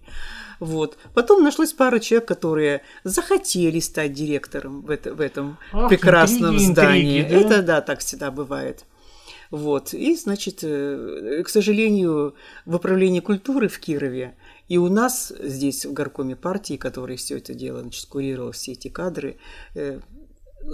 [0.59, 0.97] Вот.
[1.13, 6.71] Потом нашлась пара человек, которые захотели стать директором в, это, в этом Ах, прекрасном интриги,
[6.71, 7.21] здании.
[7.21, 7.49] интриги, да?
[7.49, 8.85] Это да, так всегда бывает.
[9.51, 9.93] Вот.
[9.93, 14.35] И, значит, э, к сожалению, в управлении культуры в Кирове
[14.67, 18.89] и у нас здесь, в горкоме партии, который все это дело, значит, курировал все эти
[18.89, 19.37] кадры,
[19.75, 19.99] э,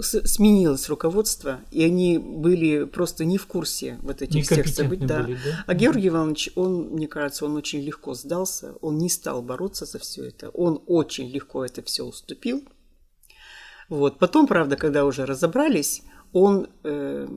[0.00, 5.06] сменилось руководство, и они были просто не в курсе вот этих всех событий.
[5.06, 5.22] Да.
[5.22, 5.64] были, да?
[5.66, 9.98] А Георгий Иванович, он, мне кажется, он очень легко сдался, он не стал бороться за
[9.98, 12.64] все это, он очень легко это все уступил.
[13.88, 14.18] Вот.
[14.18, 16.02] Потом, правда, когда уже разобрались,
[16.32, 17.28] он, э,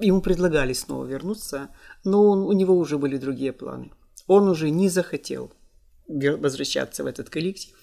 [0.00, 1.70] ему предлагали снова вернуться,
[2.04, 3.92] но он, у него уже были другие планы.
[4.26, 5.52] Он уже не захотел
[6.36, 7.74] возвращаться в этот коллектив.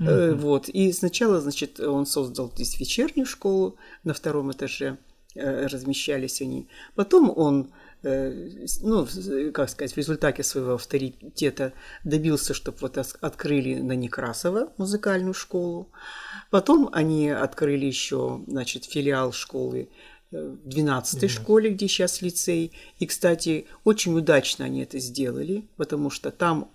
[0.00, 0.68] Э, Вот.
[0.68, 4.98] И сначала, значит, он создал здесь вечернюю школу, на втором этаже
[5.34, 6.68] э, размещались они.
[6.94, 8.48] Потом он, э,
[8.82, 9.06] ну,
[9.52, 11.72] как сказать, в результате своего авторитета
[12.04, 15.90] добился, чтобы вот открыли на Некрасова музыкальную школу.
[16.50, 19.90] Потом они открыли еще, значит, филиал школы
[20.30, 22.72] в 12 школе, где сейчас лицей.
[23.00, 26.70] И, кстати, очень удачно они это сделали, потому что там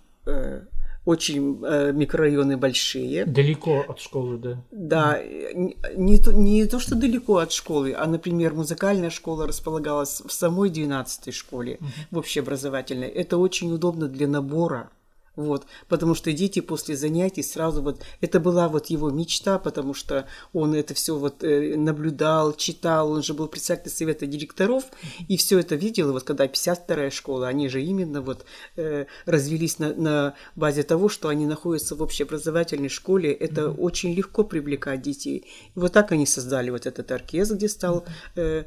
[1.06, 3.24] очень э, микрорайоны большие.
[3.24, 4.62] Далеко от школы, да.
[4.72, 5.22] Да,
[5.54, 10.32] не, не, то, не то, что далеко от школы, а, например, музыкальная школа располагалась в
[10.32, 11.78] самой 12-й школе,
[12.10, 13.08] в общеобразовательной.
[13.08, 14.90] Это очень удобно для набора
[15.36, 20.26] вот, потому что дети после занятий сразу вот, это была вот его мечта, потому что
[20.52, 24.84] он это все вот э, наблюдал, читал, он же был председатель совета директоров,
[25.28, 28.44] и все это видел, и вот когда 52-я школа, они же именно вот
[28.76, 33.76] э, развелись на, на базе того, что они находятся в общеобразовательной школе, это mm-hmm.
[33.78, 35.44] очень легко привлекать детей.
[35.74, 38.04] И вот так они создали вот этот оркестр, где стал
[38.36, 38.64] э,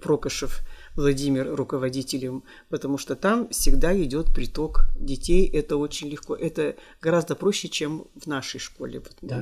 [0.00, 0.60] Прокошев.
[0.96, 5.46] Владимир руководителем, потому что там всегда идет приток детей.
[5.46, 6.34] Это очень легко.
[6.34, 9.38] Это гораздо проще, чем в нашей школе, вот, да,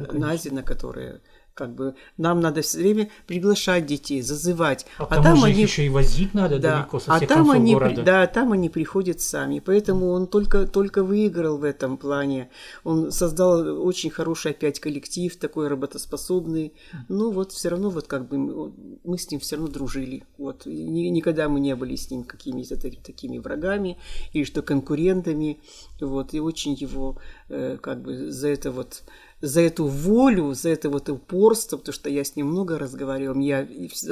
[0.51, 1.21] на которая
[1.59, 4.87] как бы нам надо все время приглашать детей, зазывать.
[4.97, 7.51] А, а там они еще и возить надо да, далеко со а всех а там
[7.51, 8.03] они, города.
[8.03, 9.59] Да, там они приходят сами.
[9.59, 12.49] Поэтому он только, только выиграл в этом плане.
[12.85, 16.75] Он создал очень хороший опять коллектив, такой работоспособный.
[17.09, 20.23] Но вот все равно вот как бы мы с ним все равно дружили.
[20.39, 23.99] Вот никогда мы не были с ним какими-то такими врагами
[24.33, 25.59] или что конкурентами.
[26.01, 27.17] Вот и очень его
[27.49, 29.03] э, как бы за это вот
[29.41, 33.67] за эту волю, за это вот упорство, потому что я с ним много разговаривала, я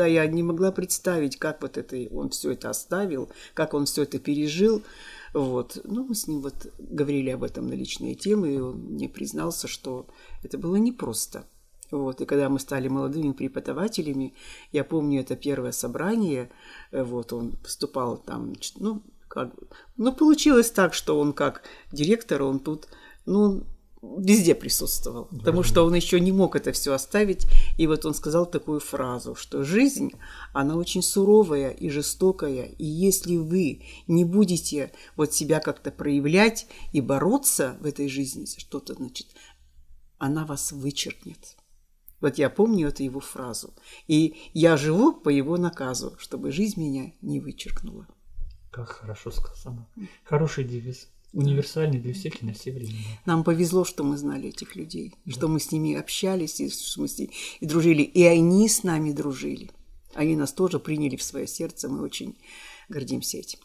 [0.06, 4.18] я не могла представить, как вот это он все это оставил, как он все это
[4.18, 4.82] пережил.
[5.34, 5.80] Вот.
[5.84, 9.68] Ну, мы с ним вот говорили об этом на личные темы, и он мне признался,
[9.68, 10.06] что
[10.42, 11.44] это было непросто.
[11.90, 12.20] Вот.
[12.20, 14.34] И когда мы стали молодыми преподавателями,
[14.72, 16.50] я помню это первое собрание,
[16.90, 19.52] вот он выступал там, ну, как,
[19.96, 21.62] ну, получилось так, что он как
[21.92, 22.88] директор, он тут,
[23.26, 23.64] ну,
[24.18, 27.46] везде присутствовал, да, потому что он еще не мог это все оставить.
[27.78, 30.12] И вот он сказал такую фразу, что жизнь,
[30.52, 37.00] она очень суровая и жестокая, и если вы не будете вот себя как-то проявлять и
[37.00, 39.26] бороться в этой жизни что-то, значит,
[40.18, 41.56] она вас вычеркнет.
[42.20, 43.74] Вот я помню эту его фразу.
[44.06, 48.06] И я живу по его наказу, чтобы жизнь меня не вычеркнула.
[48.70, 49.86] Как хорошо сказано.
[50.24, 52.98] Хороший девиз универсальный для всех и на все времена.
[53.26, 55.32] Нам повезло, что мы знали этих людей, да.
[55.32, 58.82] что мы с ними общались, и, что мы с ними, и дружили, и они с
[58.82, 59.70] нами дружили.
[60.14, 62.36] Они нас тоже приняли в свое сердце, мы очень
[62.88, 63.58] гордимся этим.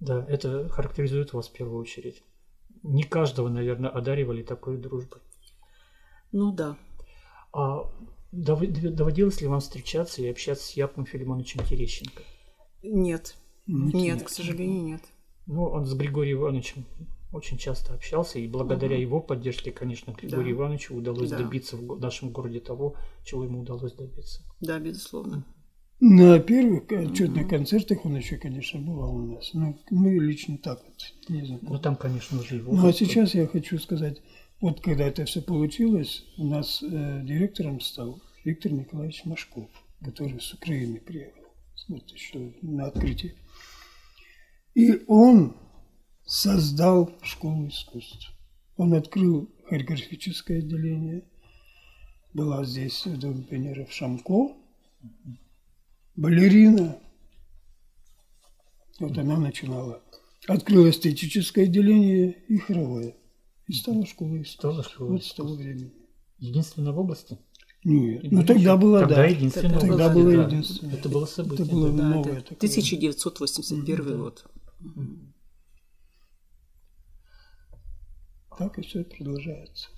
[0.00, 2.22] Да, это характеризует вас в первую очередь.
[2.82, 5.20] Не каждого, наверное, одаривали такой дружбой.
[6.30, 6.76] Ну да.
[7.52, 7.90] А
[8.32, 12.22] доводилось ли вам встречаться и общаться с Яковом Филимоновичем Терещенко?
[12.82, 13.34] Нет.
[13.66, 15.02] Нет, нет, к сожалению, нет.
[15.48, 16.84] Ну, он с Григорием Ивановичем
[17.32, 19.02] очень часто общался, и благодаря угу.
[19.02, 20.62] его поддержке, конечно, Григорию да.
[20.62, 21.38] Ивановичу удалось да.
[21.38, 24.42] добиться в нашем городе того, чего ему удалось добиться.
[24.60, 25.44] Да, безусловно.
[26.00, 27.50] На первых отчетных угу.
[27.50, 29.52] концертах он еще, конечно, бывал у нас.
[29.54, 30.94] Но мы лично так вот
[31.28, 31.72] не знакомы.
[31.72, 32.72] Ну, там, конечно, уже его.
[32.72, 34.20] Ну, а сейчас я хочу сказать,
[34.60, 39.68] вот когда это все получилось, у нас э, директором стал Виктор Николаевич Машков,
[40.04, 41.42] который с Украины приехал.
[41.88, 43.34] Вот что на открытие.
[44.78, 45.56] И он
[46.24, 48.32] создал школу искусств.
[48.76, 51.24] Он открыл хореографическое отделение.
[52.32, 54.56] Была здесь в Доме пионеров Шамко,
[56.14, 56.96] балерина.
[59.00, 60.00] Вот она начинала.
[60.46, 63.16] Открыл эстетическое отделение и хоровое.
[63.66, 64.94] И стала школой искусств.
[65.00, 65.92] Вот с того времени.
[66.38, 67.36] Единственная в области?
[67.82, 69.26] Нет, ну тогда было, тогда да.
[69.26, 70.44] Единственное тогда было да.
[70.44, 70.94] единственное.
[70.94, 71.64] Это было событие.
[71.66, 72.38] Это было да, новое.
[72.38, 74.14] Это 1981 да.
[74.14, 74.46] год.
[78.58, 79.88] Так и все продолжается.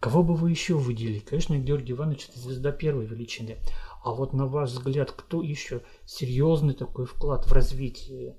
[0.00, 1.20] Кого бы вы еще выделили?
[1.20, 3.58] Конечно, Георгий Иванович– это звезда первой величины.
[4.02, 8.36] А вот на ваш взгляд, кто еще серьезный такой вклад в развитие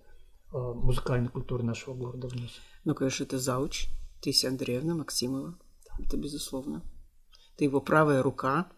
[0.51, 2.51] э, музыкальной культуры нашего города внес?
[2.83, 3.87] Ну, конечно, это Зауч,
[4.21, 5.57] Таисия Андреевна Максимова.
[5.99, 6.83] Это безусловно.
[7.53, 8.69] Это его правая рука.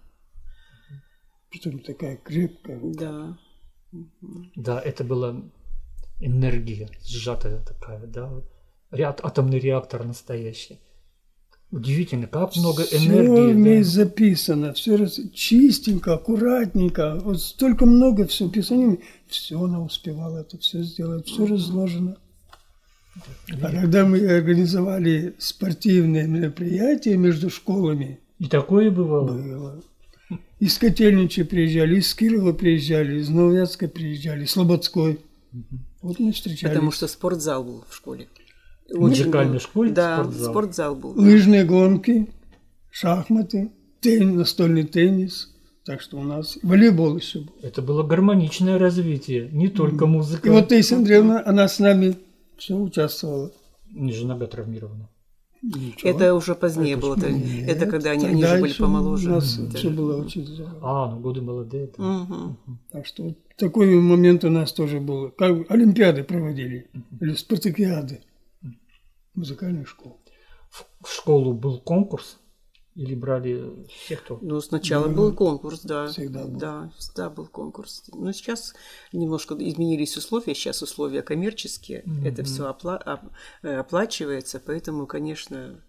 [1.50, 3.00] Притом такая крепкая рука.
[3.00, 3.40] Да.
[4.56, 5.42] Да, это была
[6.20, 8.32] энергия сжатая такая, да,
[8.92, 10.80] ряд атомный реактор настоящий.
[11.72, 13.36] Удивительно, как много энергии.
[13.36, 13.84] Все в ней да.
[13.84, 20.84] записано, все раз, чистенько, аккуратненько, вот столько много все писаний, все она успевала это все
[20.84, 22.18] сделать, все разложено.
[23.62, 29.32] А когда мы организовали спортивные мероприятия между школами, и такое бывало?
[29.34, 29.84] Было.
[30.60, 35.20] Из Котельнича приезжали, из Кирова приезжали, из Новоятска приезжали, из Слободской.
[35.54, 35.80] Угу.
[36.06, 36.72] Вот мы встречались.
[36.74, 38.28] Потому что спортзал был в школе.
[38.90, 41.12] В музыкальной школе Да, спортзал, спортзал был.
[41.20, 42.30] Лыжные гонки,
[42.92, 45.52] шахматы, теннис, настольный теннис.
[45.84, 47.54] Так что у нас волейбол еще был.
[47.64, 50.48] Это было гармоничное развитие, не только музыка.
[50.48, 52.16] И вот Таисия Андреевна, она с нами
[52.58, 53.52] все участвовала.
[53.90, 55.10] Не же нога травмирована.
[55.64, 56.10] Ничего.
[56.12, 57.16] Это уже позднее было.
[57.16, 59.30] Это, Нет, это когда они, они же были помоложе.
[59.32, 59.78] У нас Да.
[59.78, 60.78] все было очень здорово.
[60.84, 61.86] А, ну годы молодые.
[61.86, 62.00] это.
[62.02, 62.58] Мгм.
[62.92, 65.32] Так что вот такой момент у нас тоже был.
[65.32, 66.90] Как Олимпиады проводили,
[67.20, 68.22] или спартакиады
[69.34, 70.16] музыкальной школы.
[70.70, 72.40] В в школу был конкурс
[72.96, 74.40] или брали всех, кто...
[74.42, 76.08] Ну, сначала был конкурс, да.
[76.08, 76.60] Всегда был.
[76.60, 78.04] Да, всегда был конкурс.
[78.14, 78.74] Но сейчас
[79.12, 80.56] немножко изменились условия.
[80.56, 82.04] Сейчас условия коммерческие.
[82.24, 84.62] Это все оплачивается.
[84.66, 85.84] Поэтому, конечно,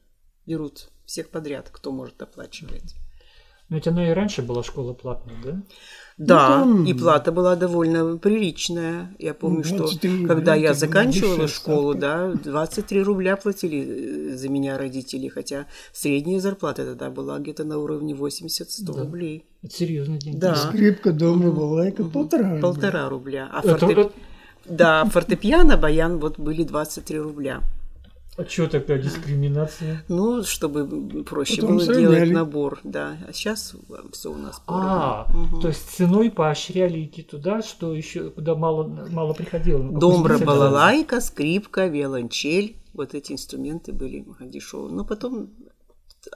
[0.46, 2.96] берут всех подряд, кто может оплачивать.
[3.68, 5.62] Но ведь она и раньше была школа платная, да?
[6.18, 9.14] Да, там- и плата была довольно приличная.
[9.18, 14.32] Я помню, что 23 рубля, когда я это была заканчивала школу, да, 23 рубля платили
[14.32, 19.00] э, за меня родители, хотя средняя зарплата тогда была где-то на уровне 80-100 Да.
[19.02, 19.44] рублей.
[19.62, 20.38] Это серьезные деньги.
[20.38, 20.54] Да.
[20.56, 22.60] Скрипка, дома, балалайка, полтора рубля.
[22.62, 23.48] Полтора рубля.
[23.52, 24.12] А, Это- фортеп- это-
[24.68, 27.62] Да, фортепиано, баян вот были 23 рубля.
[28.38, 30.04] А что такая дискриминация?
[30.08, 32.02] Ну, чтобы проще Потом было сравняли.
[32.16, 33.16] делать набор, да.
[33.26, 33.74] А сейчас
[34.12, 35.46] все у нас А, поровну.
[35.48, 35.60] Мгм.
[35.62, 39.82] то есть ценой поощряли идти туда, что еще куда мало, мало приходило.
[39.82, 42.76] какую Домбра, балалайка, скрипка, виолончель.
[42.92, 44.92] Вот эти инструменты были дешевые.
[44.92, 45.50] Но потом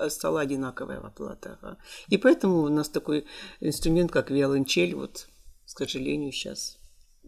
[0.08, 1.58] стала одинаковая оплата.
[1.60, 1.76] ага.
[2.08, 3.26] И поэтому у нас такой
[3.60, 5.28] инструмент, как виолончель, вот,
[5.66, 6.78] к сожалению, сейчас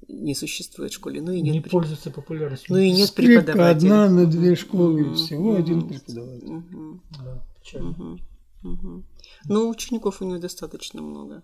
[0.09, 1.21] не существует в школе.
[1.23, 2.75] Ну и нет, Не при- пользуется популярностью.
[2.75, 3.91] ну и нет Скрипка преподавателей.
[3.93, 6.49] одна на две школы, всего один преподаватель.
[6.51, 7.89] Мгм, Да, печально.
[7.91, 8.21] мгм,
[8.63, 9.07] мгм.
[9.47, 11.43] Но учеников у него достаточно много.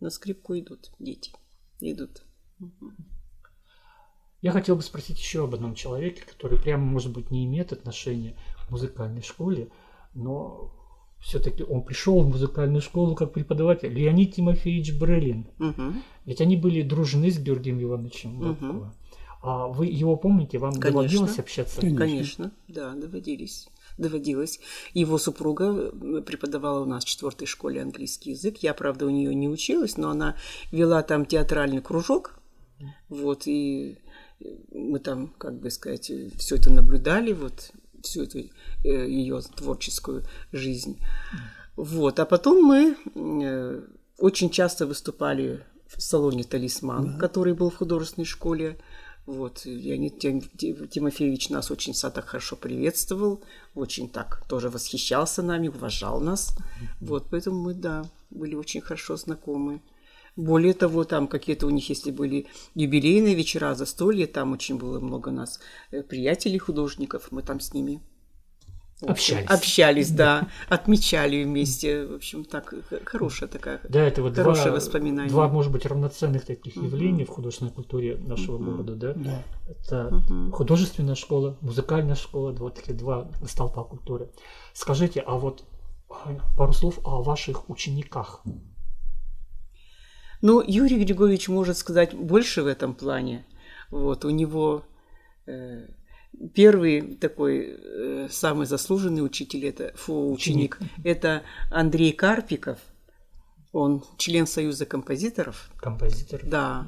[0.00, 1.32] На скрипку идут дети.
[1.80, 2.22] Идут.
[4.42, 8.36] Я хотел бы спросить еще об одном человеке, который прямо, может быть, не имеет отношения
[8.66, 9.70] к музыкальной школе,
[10.14, 10.72] но
[11.20, 13.92] все-таки он пришел в музыкальную школу как преподаватель.
[13.92, 15.46] Леонид Тимофеевич Брелин.
[15.58, 16.02] Мгм.
[16.24, 18.38] Ведь они были дружны с Георгием Ивановичем.
[18.38, 18.92] Волковым.
[19.42, 20.58] А вы его помните?
[20.58, 20.90] Вам Конечно.
[20.90, 21.80] доводилось общаться?
[21.80, 21.98] Конечно.
[21.98, 23.68] Конечно, да, доводились.
[23.96, 24.60] Доводилось.
[24.92, 25.90] Его супруга
[26.22, 28.58] преподавала у нас в четвертой школе английский язык.
[28.58, 30.36] Я, правда, у нее не училась, но она
[30.72, 32.38] вела там театральный кружок.
[33.08, 33.98] Вот, и
[34.40, 38.38] э, мы там, как бы сказать, все это наблюдали, вот, всю эту
[38.82, 40.98] ее творческую жизнь.
[41.76, 43.82] Вот, а потом мы э,
[44.18, 48.78] очень часто выступали в салоне «Талисман», который был в художественной школе.
[49.26, 53.42] Вот, Леонид Тим- Ти- Тимофеевич нас очень так хорошо приветствовал,
[53.74, 56.56] очень так тоже восхищался нами, уважал нас.
[57.00, 59.80] Вот, поэтому мы, да, были очень хорошо знакомы.
[60.36, 65.30] Более того, там какие-то у них, если были юбилейные вечера, застолья, там очень было много
[65.30, 68.00] нас э, приятелей художников, мы там с ними
[69.06, 69.48] Общались.
[69.48, 72.06] Общались, да, отмечали вместе.
[72.06, 73.80] В общем, так, хорошая такая.
[73.88, 75.30] Да, это вот Хорошее два, воспоминание.
[75.30, 79.14] два, может быть, равноценных таких явлений в художественной культуре нашего города, да?
[79.14, 79.42] Да.
[79.68, 84.30] Это художественная школа, музыкальная школа, вот такие два столпа культуры.
[84.74, 85.64] Скажите, а вот
[86.10, 88.42] а, пару слов о ваших учениках.
[90.42, 93.44] Ну, Юрий Григорьевич может сказать больше в этом плане.
[93.90, 94.84] Вот, у него
[95.46, 95.86] э,
[96.54, 102.78] первый такой э, самый заслуженный учитель, это фу, ученик, это Андрей Карпиков.
[103.72, 105.70] Он член Союза композиторов.
[105.76, 106.40] Композитор.
[106.44, 106.86] Да,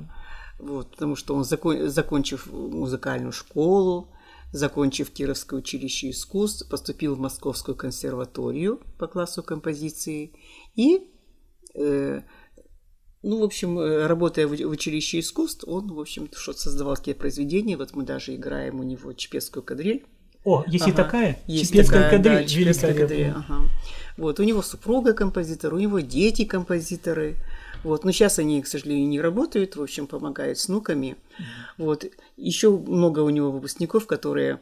[0.58, 4.08] вот, потому что он, закон- закончив музыкальную школу,
[4.52, 10.34] закончив Кировское училище искусств, поступил в Московскую консерваторию по классу композиции
[10.74, 11.08] и,
[11.74, 12.22] э,
[13.22, 17.76] ну, в общем, э, работая в училище искусств, он, в общем, что создавал такие произведения.
[17.76, 20.04] Вот мы даже играем у него чепецкую кадриль.
[20.44, 21.04] О, есть и Ага.
[21.04, 21.38] такая?
[21.46, 23.68] Есть Чепецкая такая, кадриль, да, чепецкая кадриль, ага.
[24.16, 27.37] Вот, у него супруга композитор, у него дети композиторы.
[27.85, 31.16] Вот, но сейчас они, к сожалению, не работают, в общем, помогают с внуками.
[31.78, 32.04] Вот,
[32.37, 34.61] еще много у него выпускников, которые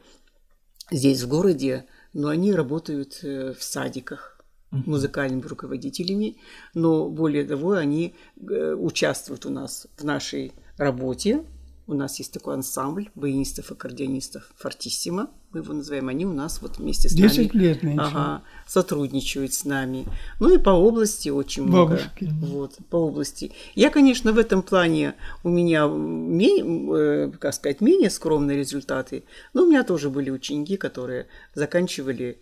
[0.91, 4.30] здесь, в городе, но они работают э, в садиках
[4.71, 6.37] музыкальными руководителями,
[6.75, 11.45] но более того, они э, участвуют у нас в нашей работе.
[11.87, 16.79] У нас есть такой ансамбль баянистов, аккордеонистов «Фортиссимо», мы его называем, они у нас вот
[16.79, 18.01] вместе с нами 10 лет нынче.
[18.01, 20.07] ага, сотрудничают с нами.
[20.39, 21.97] Ну и по области очень много.
[21.97, 22.33] Бабушки.
[22.41, 23.51] Вот, по области.
[23.75, 29.65] Я, конечно, в этом плане у меня, ме- э, как сказать, менее скромные результаты, но
[29.65, 32.39] у меня тоже были ученики, которые заканчивали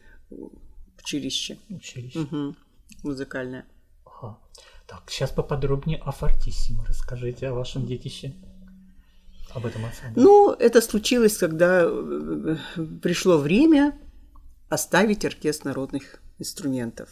[1.09, 2.18] училище Училище.
[2.18, 2.57] Мгм.
[3.03, 3.64] музыкальное.
[4.05, 4.39] Ага.
[4.87, 6.85] Так, сейчас поподробнее о Фортиссимо.
[6.87, 8.35] Расскажите о вашем детище.
[9.55, 10.22] Об этом ансамбле.
[10.22, 12.57] Ну, это случилось, когда э,
[13.03, 13.99] пришло время
[14.68, 17.09] оставить оркестр народных инструментов,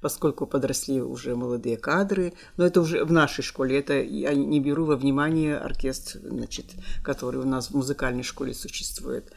[0.00, 2.32] поскольку подросли уже молодые кадры.
[2.56, 6.66] Но это уже в нашей школе, это я не беру во внимание оркестр, значит,
[7.02, 9.32] который у нас в музыкальной школе существует.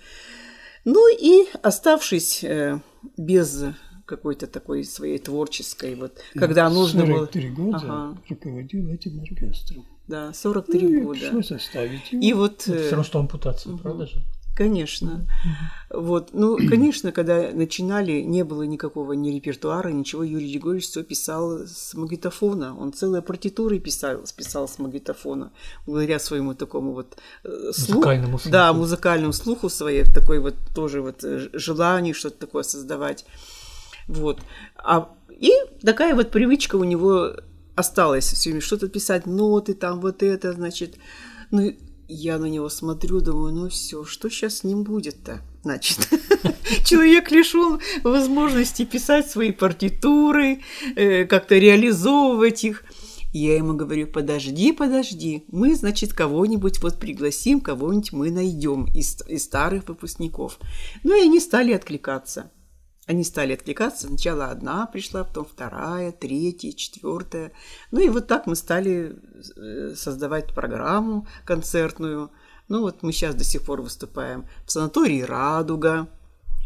[0.85, 2.79] Ну и оставшись э,
[3.17, 3.63] без
[4.05, 7.17] какой-то такой своей творческой, вот, когда нужно было...
[7.25, 8.17] 43 года Ага.
[8.29, 9.85] руководил этим оркестром.
[10.07, 11.19] Да, 43 Ну, и года.
[11.19, 12.21] пришлось оставить его.
[12.23, 14.21] И вот, Это все равно, что ампутация, правда же?
[14.55, 15.27] конечно,
[15.89, 21.67] вот, ну, конечно, когда начинали, не было никакого ни репертуара, ничего, Юрий Григорьевич все писал
[21.67, 25.51] с магнитофона, он целые партитуры писал, писал с магнитофона,
[25.85, 27.93] благодаря своему такому вот э, слуху.
[27.99, 28.51] Музыкальному слуху.
[28.51, 33.25] Да, музыкальному слуху своей, такой вот тоже вот э, желанию что-то такое создавать.
[34.07, 34.39] Вот.
[34.75, 35.51] А, и
[35.81, 37.31] такая вот привычка у него
[37.75, 40.95] осталась все время что-то писать, ноты там, вот это, значит.
[41.51, 41.73] Ну,
[42.07, 45.41] я на него смотрю, думаю, ну все, что сейчас с ним будет-то?
[45.63, 46.07] Значит,
[46.85, 50.61] человек лишен возможности писать свои партитуры,
[50.95, 52.83] э, как-то реализовывать их.
[53.33, 59.43] Я ему говорю, подожди, подожди, мы, значит, кого-нибудь вот пригласим, кого-нибудь мы найдем из, из
[59.43, 60.59] старых выпускников.
[61.03, 62.51] Ну и они стали откликаться.
[63.05, 64.07] Они стали откликаться.
[64.07, 67.51] Сначала одна пришла, потом вторая, третья, четвертая.
[67.91, 69.15] Ну и вот так мы стали
[69.55, 72.31] э, создавать программу концертную.
[72.67, 76.07] Ну вот мы сейчас до сих пор выступаем в санатории «Радуга»,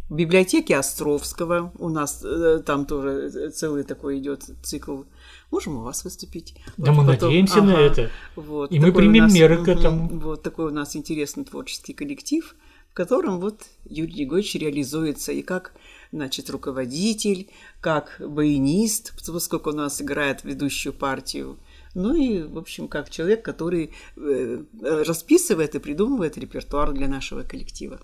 [0.10, 1.72] в библиотеке Островского.
[1.78, 5.04] У нас э, там тоже целый такой идет цикл.
[5.52, 6.56] Можем у вас выступить.
[6.78, 8.10] Да мы надеемся на это.
[8.36, 10.20] Вот, И мы примем нас, меры к этому.
[10.20, 12.56] Вот такой у нас интересный творческий коллектив,
[12.90, 15.74] в котором вот Юрий Григорьевич реализуется и как
[16.12, 17.50] значит, руководитель,
[17.82, 21.58] как баянист, поскольку у нас играет ведущую партию,
[21.96, 28.00] ну и, в общем, как человек, который э, расписывает и придумывает репертуар для нашего коллектива.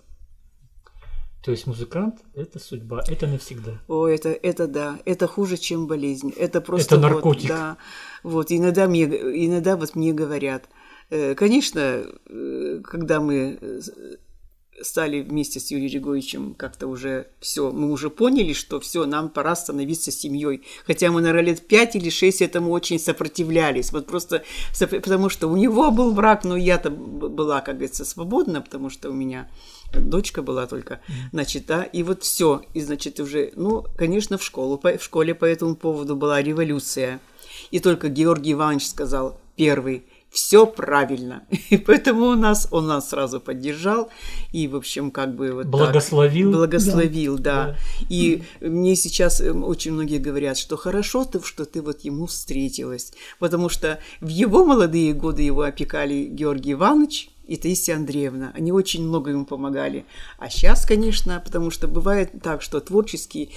[1.43, 3.80] То есть музыкант– это судьба, это навсегда.
[3.88, 6.34] О, это, это да, это хуже, чем болезнь.
[6.36, 7.47] Это просто Это вот, наркотик.
[7.49, 7.78] да,
[8.24, 10.68] вот иногда мне, иногда вот мне говорят,
[11.12, 13.60] э, конечно, э, когда мы
[14.82, 19.55] стали вместе с Юрием Григорьевичем как-то уже все, мы уже поняли, что все, нам пора
[19.55, 20.63] становиться семьей.
[20.86, 23.91] Хотя мы, наверное, лет пять или шесть этому очень сопротивлялись.
[23.91, 24.43] Вот просто
[24.80, 29.13] потому что у него был брак, но я-то была, как говорится, свободна, потому что у
[29.13, 29.49] меня
[29.93, 30.99] дочка была только,
[31.32, 35.45] значит, да, и вот все, и, значит, уже, ну, конечно, в школу, в школе по
[35.45, 37.19] этому поводу была революция,
[37.71, 40.05] и только Георгий Иванович сказал первый,
[40.36, 44.09] все правильно, и поэтому у нас, он нас сразу поддержал,
[44.51, 45.71] и, в общем, как бы вот так.
[45.71, 46.51] Благословил.
[46.51, 47.55] Благословил, да.
[47.55, 47.75] Да.
[48.09, 53.13] И мне сейчас эм, очень многие говорят, что хорошо ты, что ты вот ему встретилась,
[53.39, 58.51] потому что в его молодые годы его опекали Георгий Иванович и Таисия Андреевна.
[58.55, 60.05] Они очень много ему помогали.
[60.38, 63.51] А сейчас, конечно, потому что бывает так, что творческий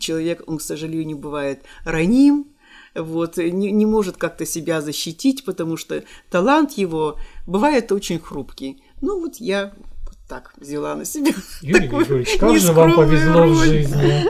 [0.00, 2.46] человек, он, к сожалению, бывает раним,
[2.94, 8.82] вот, не, не может как-то себя защитить, потому что талант его бывает очень хрупкий.
[9.00, 9.72] Ну вот я
[10.06, 13.66] вот так взяла на себя Юрий такую Григорьевич, как же вам повезло в роль.
[13.66, 14.24] жизни.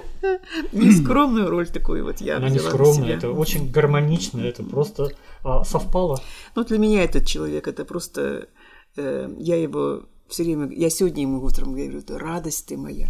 [0.73, 3.17] Нескромную роль такую вот я Она не взяла на скромная, себя.
[3.17, 5.11] это очень гармонично, это просто
[5.43, 6.21] а, совпало.
[6.55, 8.49] Ну, для меня этот человек, это просто...
[8.97, 10.71] э, я его все время...
[10.75, 13.09] Я сегодня ему утром говорю, это радость ты моя.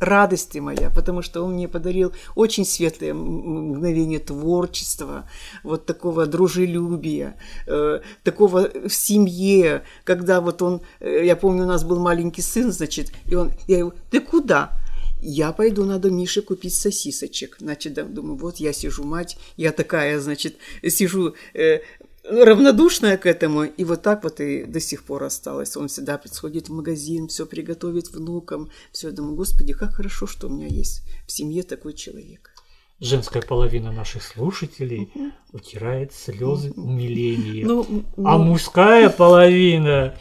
[0.00, 5.28] Радость ты моя, потому что он мне подарил очень светлое мгновение творчества,
[5.62, 7.36] вот такого дружелюбия,
[7.66, 12.72] э, такого в семье, когда вот он, э, я помню, у нас был маленький сын,
[12.72, 14.72] значит, и он, я его, ты куда?
[15.18, 17.56] Я пойду, надо Мише купить сосисочек.
[17.58, 21.80] Значит, думаю, вот я сижу, мать, я такая, значит, сижу э,
[22.28, 25.76] равнодушная к этому, и вот так вот и до сих пор осталось.
[25.76, 29.10] Он всегда сходит в магазин, все приготовит внукам, все.
[29.10, 32.52] Думаю, господи, как хорошо, что у меня есть в семье такой человек.
[32.98, 35.10] Женская половина наших слушателей
[35.52, 37.66] утирает слезы умиления.
[37.66, 40.16] Ну, А ну, мужская половина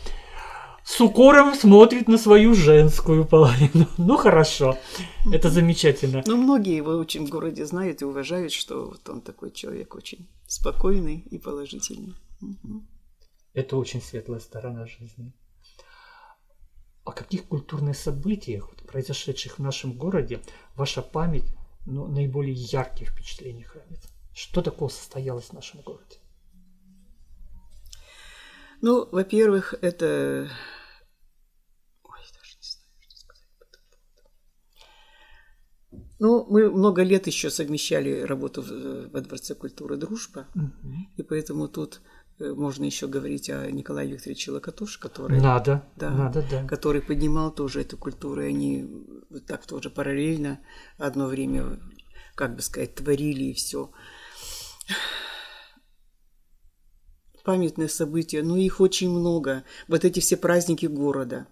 [0.86, 3.88] с укором смотрит на свою женскую половину.
[3.98, 4.78] Ну хорошо,
[5.32, 6.24] это замечательно.
[6.28, 10.30] ну, многие его очень в городе знают и уважают, что вот он такой человек очень
[10.48, 12.14] спокойный и положительный.
[13.54, 15.34] Это очень светлая сторона жизни.
[17.04, 20.42] О каких культурных событиях, произошедших в нашем городе,
[20.76, 21.46] ваша память
[21.86, 24.02] ну, наиболее яркие впечатления хранит?
[24.34, 26.18] Что такого состоялось в нашем городе?
[28.82, 30.50] Ну, во-первых, это...
[32.04, 33.86] Ой, даже не знаю, что сказать по этому
[35.92, 36.05] поводу.
[36.20, 40.48] Ну, мы много лет еще совмещали работу в- во Дворце культуры «Дружба»,
[41.18, 42.02] и поэтому тут
[42.40, 46.10] э, можно еще говорить о Николае Викторовиче Локотуш, который, Надо, Да.
[46.12, 46.66] надо, да.
[46.68, 48.86] который поднимал тоже эту культуру, и они
[49.30, 50.60] вот так тоже параллельно
[50.98, 51.80] одно время,
[52.36, 53.92] как бы сказать, творили и все.
[57.44, 59.64] Памятные события, ну их очень много.
[59.88, 61.48] Вот эти все праздники города.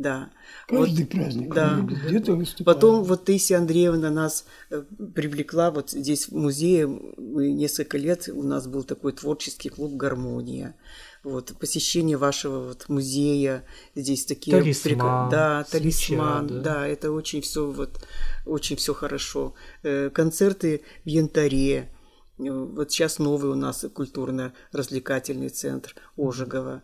[0.00, 0.30] Да.
[0.66, 1.78] Каждый праздник да.
[1.80, 2.64] где-то выступает.
[2.64, 4.82] Потом вот Таисия Андреевна нас э,
[5.14, 6.86] привлекла вот здесь в музее.
[6.86, 10.74] Мы несколько лет, у нас был такой творческий клуб «Гармония».
[11.22, 14.56] Вот, посещение вашего вот музея, здесь такие...
[14.56, 16.60] Талисман, прик- Да, свеча, талисман, да.
[16.60, 16.88] да.
[16.88, 18.02] это очень все вот,
[18.46, 19.52] очень все хорошо.
[19.82, 21.90] Э, Концерты в Янтаре,
[22.40, 26.82] Э, вот сейчас новый у нас культурно-развлекательный центр Ожегова.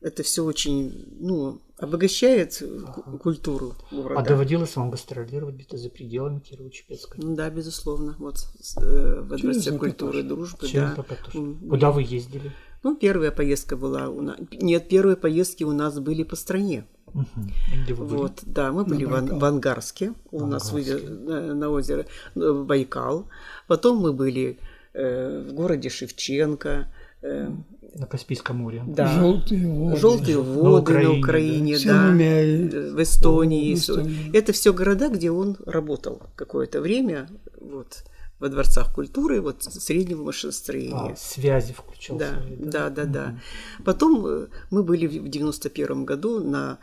[0.00, 2.62] Это все очень, ну, обогащает
[2.94, 4.18] ку- культуру города.
[4.20, 7.16] А доводилось вам гастролировать где-то за пределами Кирово-Чепецка?
[7.18, 8.16] Да, безусловно.
[8.18, 8.36] Вот
[8.82, 9.78] э, Дворце Локотош.
[9.78, 10.94] культуры и дружбы, да.
[10.94, 11.54] тоже?
[11.68, 12.50] Куда вы ездили?
[12.82, 14.38] Ну, первая поездка была у нас.
[14.52, 16.86] Нет, первые поездки у нас были по стране.
[17.12, 17.50] Мгм.
[17.84, 18.16] Где вы были?
[18.18, 19.38] Вот, да, мы были в, Ан- Байкал.
[19.38, 20.94] в Ангарске, у нас Ангарске.
[20.96, 23.28] выве- на, на озеро э, Байкал.
[23.66, 24.58] Потом мы были
[24.94, 26.90] э, в городе Шевченко.
[27.22, 27.50] э,
[27.94, 28.82] На Каспийском море.
[28.86, 29.96] да, Желтые воды.
[29.96, 32.10] желтые На воды на Украине, Украине, да.
[32.12, 33.74] да, э, в Эстонии.
[33.74, 34.36] В Эстонии.
[34.36, 37.28] Это все города, где он работал какое-то время,
[37.60, 38.04] вот
[38.38, 41.12] во дворцах культуры, вот среднего машиностроения.
[41.12, 43.40] А, связи включал Да, свои, да, да, да.
[43.84, 46.78] Потом э, мы были в 91 году на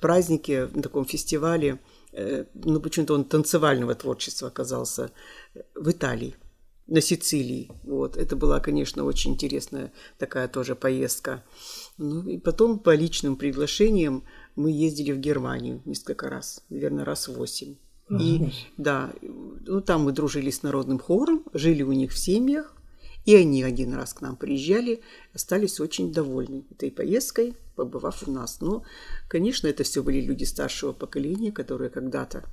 [0.00, 1.78] празднике, на таком фестивале,
[2.12, 5.10] э, ну почему-то он танцевального творчества оказался,
[5.74, 6.36] в Италии,
[6.86, 7.70] на Сицилии.
[7.84, 8.16] Вот.
[8.16, 11.44] Это была, конечно, очень интересная такая тоже поездка.
[11.98, 14.24] Ну и потом по личным приглашениям
[14.56, 17.76] мы ездили в Германию несколько раз, наверное, раз восемь.
[18.10, 22.76] И да, ну там мы дружили с народным хором, жили у них в семьях,
[23.24, 25.00] и они один раз к нам приезжали,
[25.32, 28.60] остались очень довольны этой поездкой, побывав у нас.
[28.60, 28.84] Но,
[29.28, 32.44] конечно, это все были люди старшего поколения, которые когда-то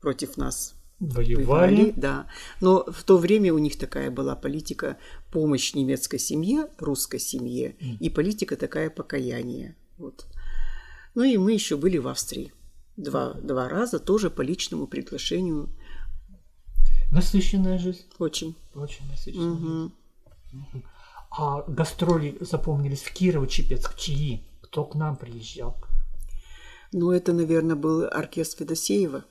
[0.00, 1.34] против нас Воевали.
[1.34, 2.26] воевали, да.
[2.60, 4.96] Но в то время у них такая была политика
[5.30, 9.76] помощь немецкой семье, русской семье, и политика такая покаяние.
[9.96, 10.26] Вот.
[11.14, 12.52] Ну и мы еще были в Австрии.
[12.96, 15.68] Два, два раза тоже по личному приглашению.
[17.12, 18.04] Насыщенная жизнь.
[18.18, 18.56] Очень.
[18.74, 19.90] Очень насыщенная.
[20.52, 20.84] Мгм.
[21.30, 23.96] А гастроли запомнились в Кирово-Чепецк.
[23.96, 24.42] Чьи?
[24.62, 25.76] Кто к нам приезжал?
[26.92, 29.24] Ну, это, наверное, был оркестр Федосеева.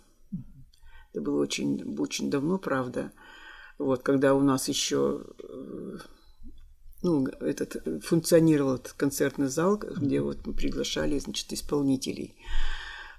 [1.18, 3.12] Это было очень, очень давно, правда.
[3.80, 5.98] Вот, когда у нас еще э,
[7.02, 12.36] ну, этот, э, функционировал этот концертный зал, где вот мы приглашали, значит, исполнителей.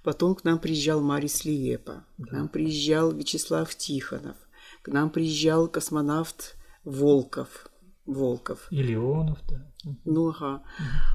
[0.04, 4.36] Потом к нам приезжал Марис Лиепа, к нам приезжал Вячеслав Тихонов,
[4.82, 7.68] к нам приезжал космонавт Волков.
[8.06, 8.68] Волков.
[8.70, 9.72] И Леонов, да.
[10.04, 10.62] Ну, ага.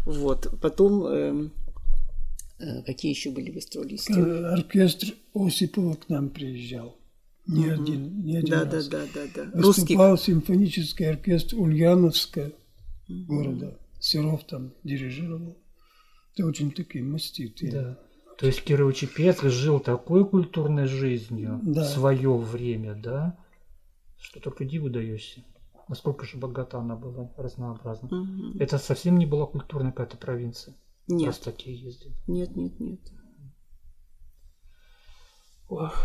[0.06, 0.50] Вот.
[0.62, 1.06] Потом...
[1.06, 1.50] э,
[2.86, 4.14] какие еще были гастролисты?
[4.14, 6.98] Э, Оркестр Осипова к нам приезжал.
[7.46, 8.88] Не один, не один Да, да, раз.
[8.88, 9.44] да, да, да.
[9.54, 9.84] Русских.
[9.84, 12.54] Выступал симфонический оркестр Ульяновска
[13.10, 13.78] города.
[14.00, 15.58] Серов там дирижировал.
[16.36, 17.72] Это очень такие маститые.
[17.72, 18.00] Да.
[18.38, 21.84] То есть Кирово-Чепецк жил такой культурной жизнью Да.
[21.84, 23.38] в свое время, да,
[24.20, 25.44] что только диву даешься.
[25.90, 28.08] Насколько же богата она была, разнообразна.
[28.10, 28.58] Мгм.
[28.60, 30.74] Это совсем не была культурная какая-то провинция.
[31.08, 32.16] Нет, Просто такие ездили.
[32.28, 33.00] нет, нет, нет.
[35.70, 35.96] Ох.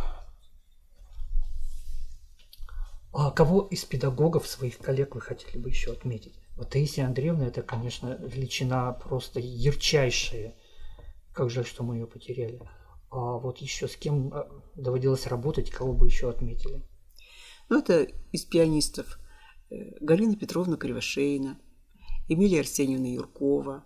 [3.12, 6.38] А кого из педагогов, своих коллег вы хотели бы еще отметить?
[6.56, 10.56] Вот Таисия Андреевна, это, конечно, величина просто ярчайшая.
[11.32, 12.60] Как жаль, что мы ее потеряли.
[13.10, 16.82] А вот еще с кем а, доводилось работать, кого бы еще отметили?
[17.68, 19.18] Ну, это из пианистов.
[19.70, 21.58] э, Галина Петровна Кривошеина,
[22.28, 23.84] Эмилия Арсеньевна Юркова.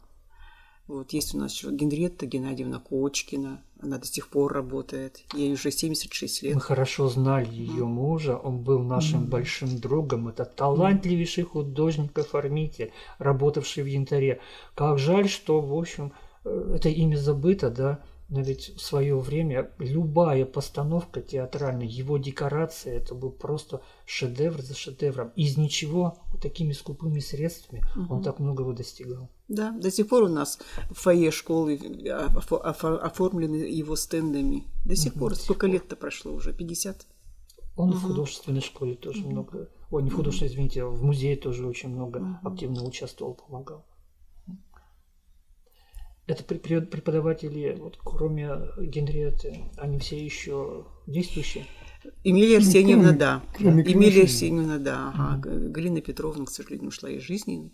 [0.93, 3.63] Вот есть у нас еще Генриетта Геннадьевна Кочкина.
[3.81, 5.23] Она до сих пор работает.
[5.33, 6.55] Ей уже 76 лет.
[6.55, 10.29] Мы хорошо знали ее мужа, он был нашим большим другом.
[10.29, 14.41] Это талантливейший художник-оформитель, работавший в янтаре.
[14.75, 16.13] Как жаль, что, в общем,
[16.45, 22.97] э, это имя забыто, да, но ведь в свое время любая постановка театральная, его декорация,
[22.97, 25.33] это был просто шедевр за шедевром.
[25.37, 29.31] Из ничего, вот такими скупыми средствами он так многого достигал.
[29.53, 30.59] Да, до сих пор у нас
[30.91, 34.65] в фойе школы э, офо- офо- оформлены его стендами.
[34.87, 35.35] До сих пор.
[35.35, 36.55] Сколько лет-то прошло уже?
[36.55, 37.07] 50?
[37.77, 41.91] Он в художественной школе тоже много, ой, не в художественной, извините, в музее тоже очень
[41.91, 43.85] много активно участвовал, помогал.
[46.27, 48.49] Это преподаватели, вот кроме
[48.79, 51.67] Генриетты, они все еще действующие?
[52.25, 53.43] Эмилия Арсеньевна, кроме- да.
[53.57, 54.23] кроме Эмилия.
[54.23, 55.13] Арсеньевна, да.
[55.15, 55.37] Ага.
[55.39, 57.71] Г- Галина Петровна, к сожалению, ушла из жизни.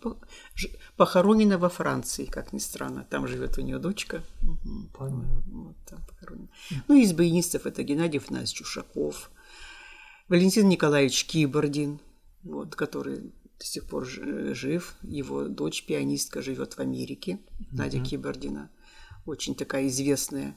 [0.55, 3.05] Ж- Похоронена во Франции, как ни странно.
[3.09, 4.21] Там живет у нее дочка.
[4.41, 4.89] Мгм.
[4.97, 5.43] Понятно.
[5.47, 6.49] Вот там похоронена.
[6.87, 9.31] Ну, из баянистов это Геннадий Афанасьевич Чушаков,
[10.27, 11.99] Валентин Николаевич Кибордин,
[12.43, 13.19] вот, который
[13.59, 14.95] до сих пор жив.
[15.01, 17.39] Его дочь, пианистка, живет в Америке,
[17.71, 18.69] Надя Кибордина.
[19.25, 20.55] Очень такая известная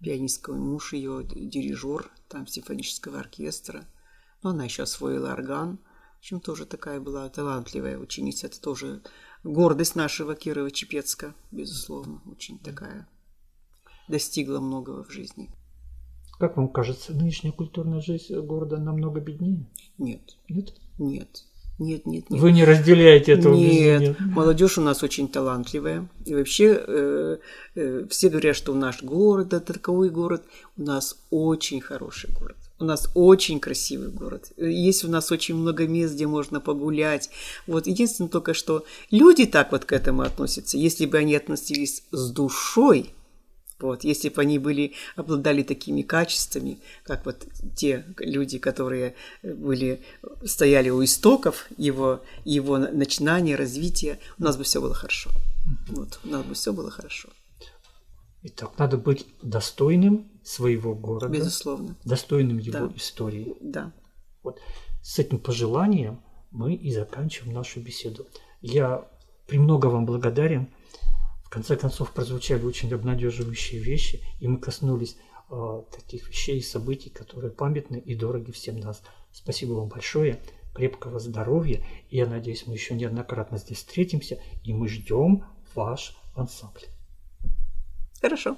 [0.00, 3.84] пианистка, муж ее, дирижер там симфонического оркестра.
[4.42, 5.78] Но она еще освоила орган.
[6.16, 8.46] В общем, тоже такая была талантливая ученица.
[8.46, 9.02] Это тоже
[9.44, 13.08] гордость нашего Кирова-Чепецка, безусловно, очень такая.
[14.08, 15.50] Достигла многого в жизни.
[16.38, 19.66] Как вам кажется, нынешняя культурная жизнь города намного беднее?
[19.98, 20.36] Нет.
[20.48, 20.74] Нет?
[20.98, 21.44] Нет.
[21.82, 22.40] Нет, нет, нет.
[22.40, 24.16] Вы не разделяете этого Нет, убеждения?
[24.34, 26.08] молодежь у нас очень талантливая.
[26.24, 27.36] И вообще э,
[27.74, 30.42] э, все говорят, что наш город это таковой город.
[30.76, 32.56] У нас очень хороший город.
[32.78, 34.52] У нас очень красивый город.
[34.56, 37.30] Есть у нас очень много мест, где можно погулять.
[37.66, 40.78] Вот единственное только, что люди так вот к этому относятся.
[40.78, 43.10] Если бы они относились с душой,
[43.82, 47.44] вот, если бы они были, обладали такими качествами, как вот
[47.76, 50.00] те люди, которые были,
[50.44, 55.30] стояли у истоков его, его начинания, развития, у нас бы все было хорошо.
[55.88, 57.28] Вот, у нас бы все было хорошо.
[58.44, 61.96] Итак, надо быть достойным своего города, Безусловно.
[62.04, 62.92] достойным его Да.
[62.96, 63.54] истории.
[63.60, 63.92] Да.
[64.42, 64.58] Вот
[65.02, 66.20] с этим пожеланием
[66.50, 68.26] мы и заканчиваем нашу беседу.
[68.60, 69.06] Я
[69.46, 70.68] премного вам благодарен.
[71.52, 75.18] В конце концов, прозвучали очень обнадеживающие вещи, и мы коснулись
[75.50, 79.02] э, таких вещей и событий, которые памятны и дороги всем нас.
[79.32, 80.40] Спасибо вам большое,
[80.74, 85.44] крепкого здоровья, и я надеюсь, мы еще неоднократно здесь встретимся, и мы ждем
[85.74, 86.86] ваш ансамбль.
[88.22, 88.56] Хорошо.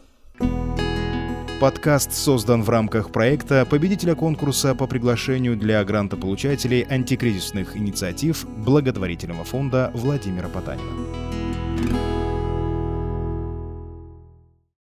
[1.60, 9.90] Подкаст создан в рамках проекта победителя конкурса по приглашению для грантополучателей антикризисных инициатив благотворительного фонда
[9.94, 12.13] Владимира Потанина.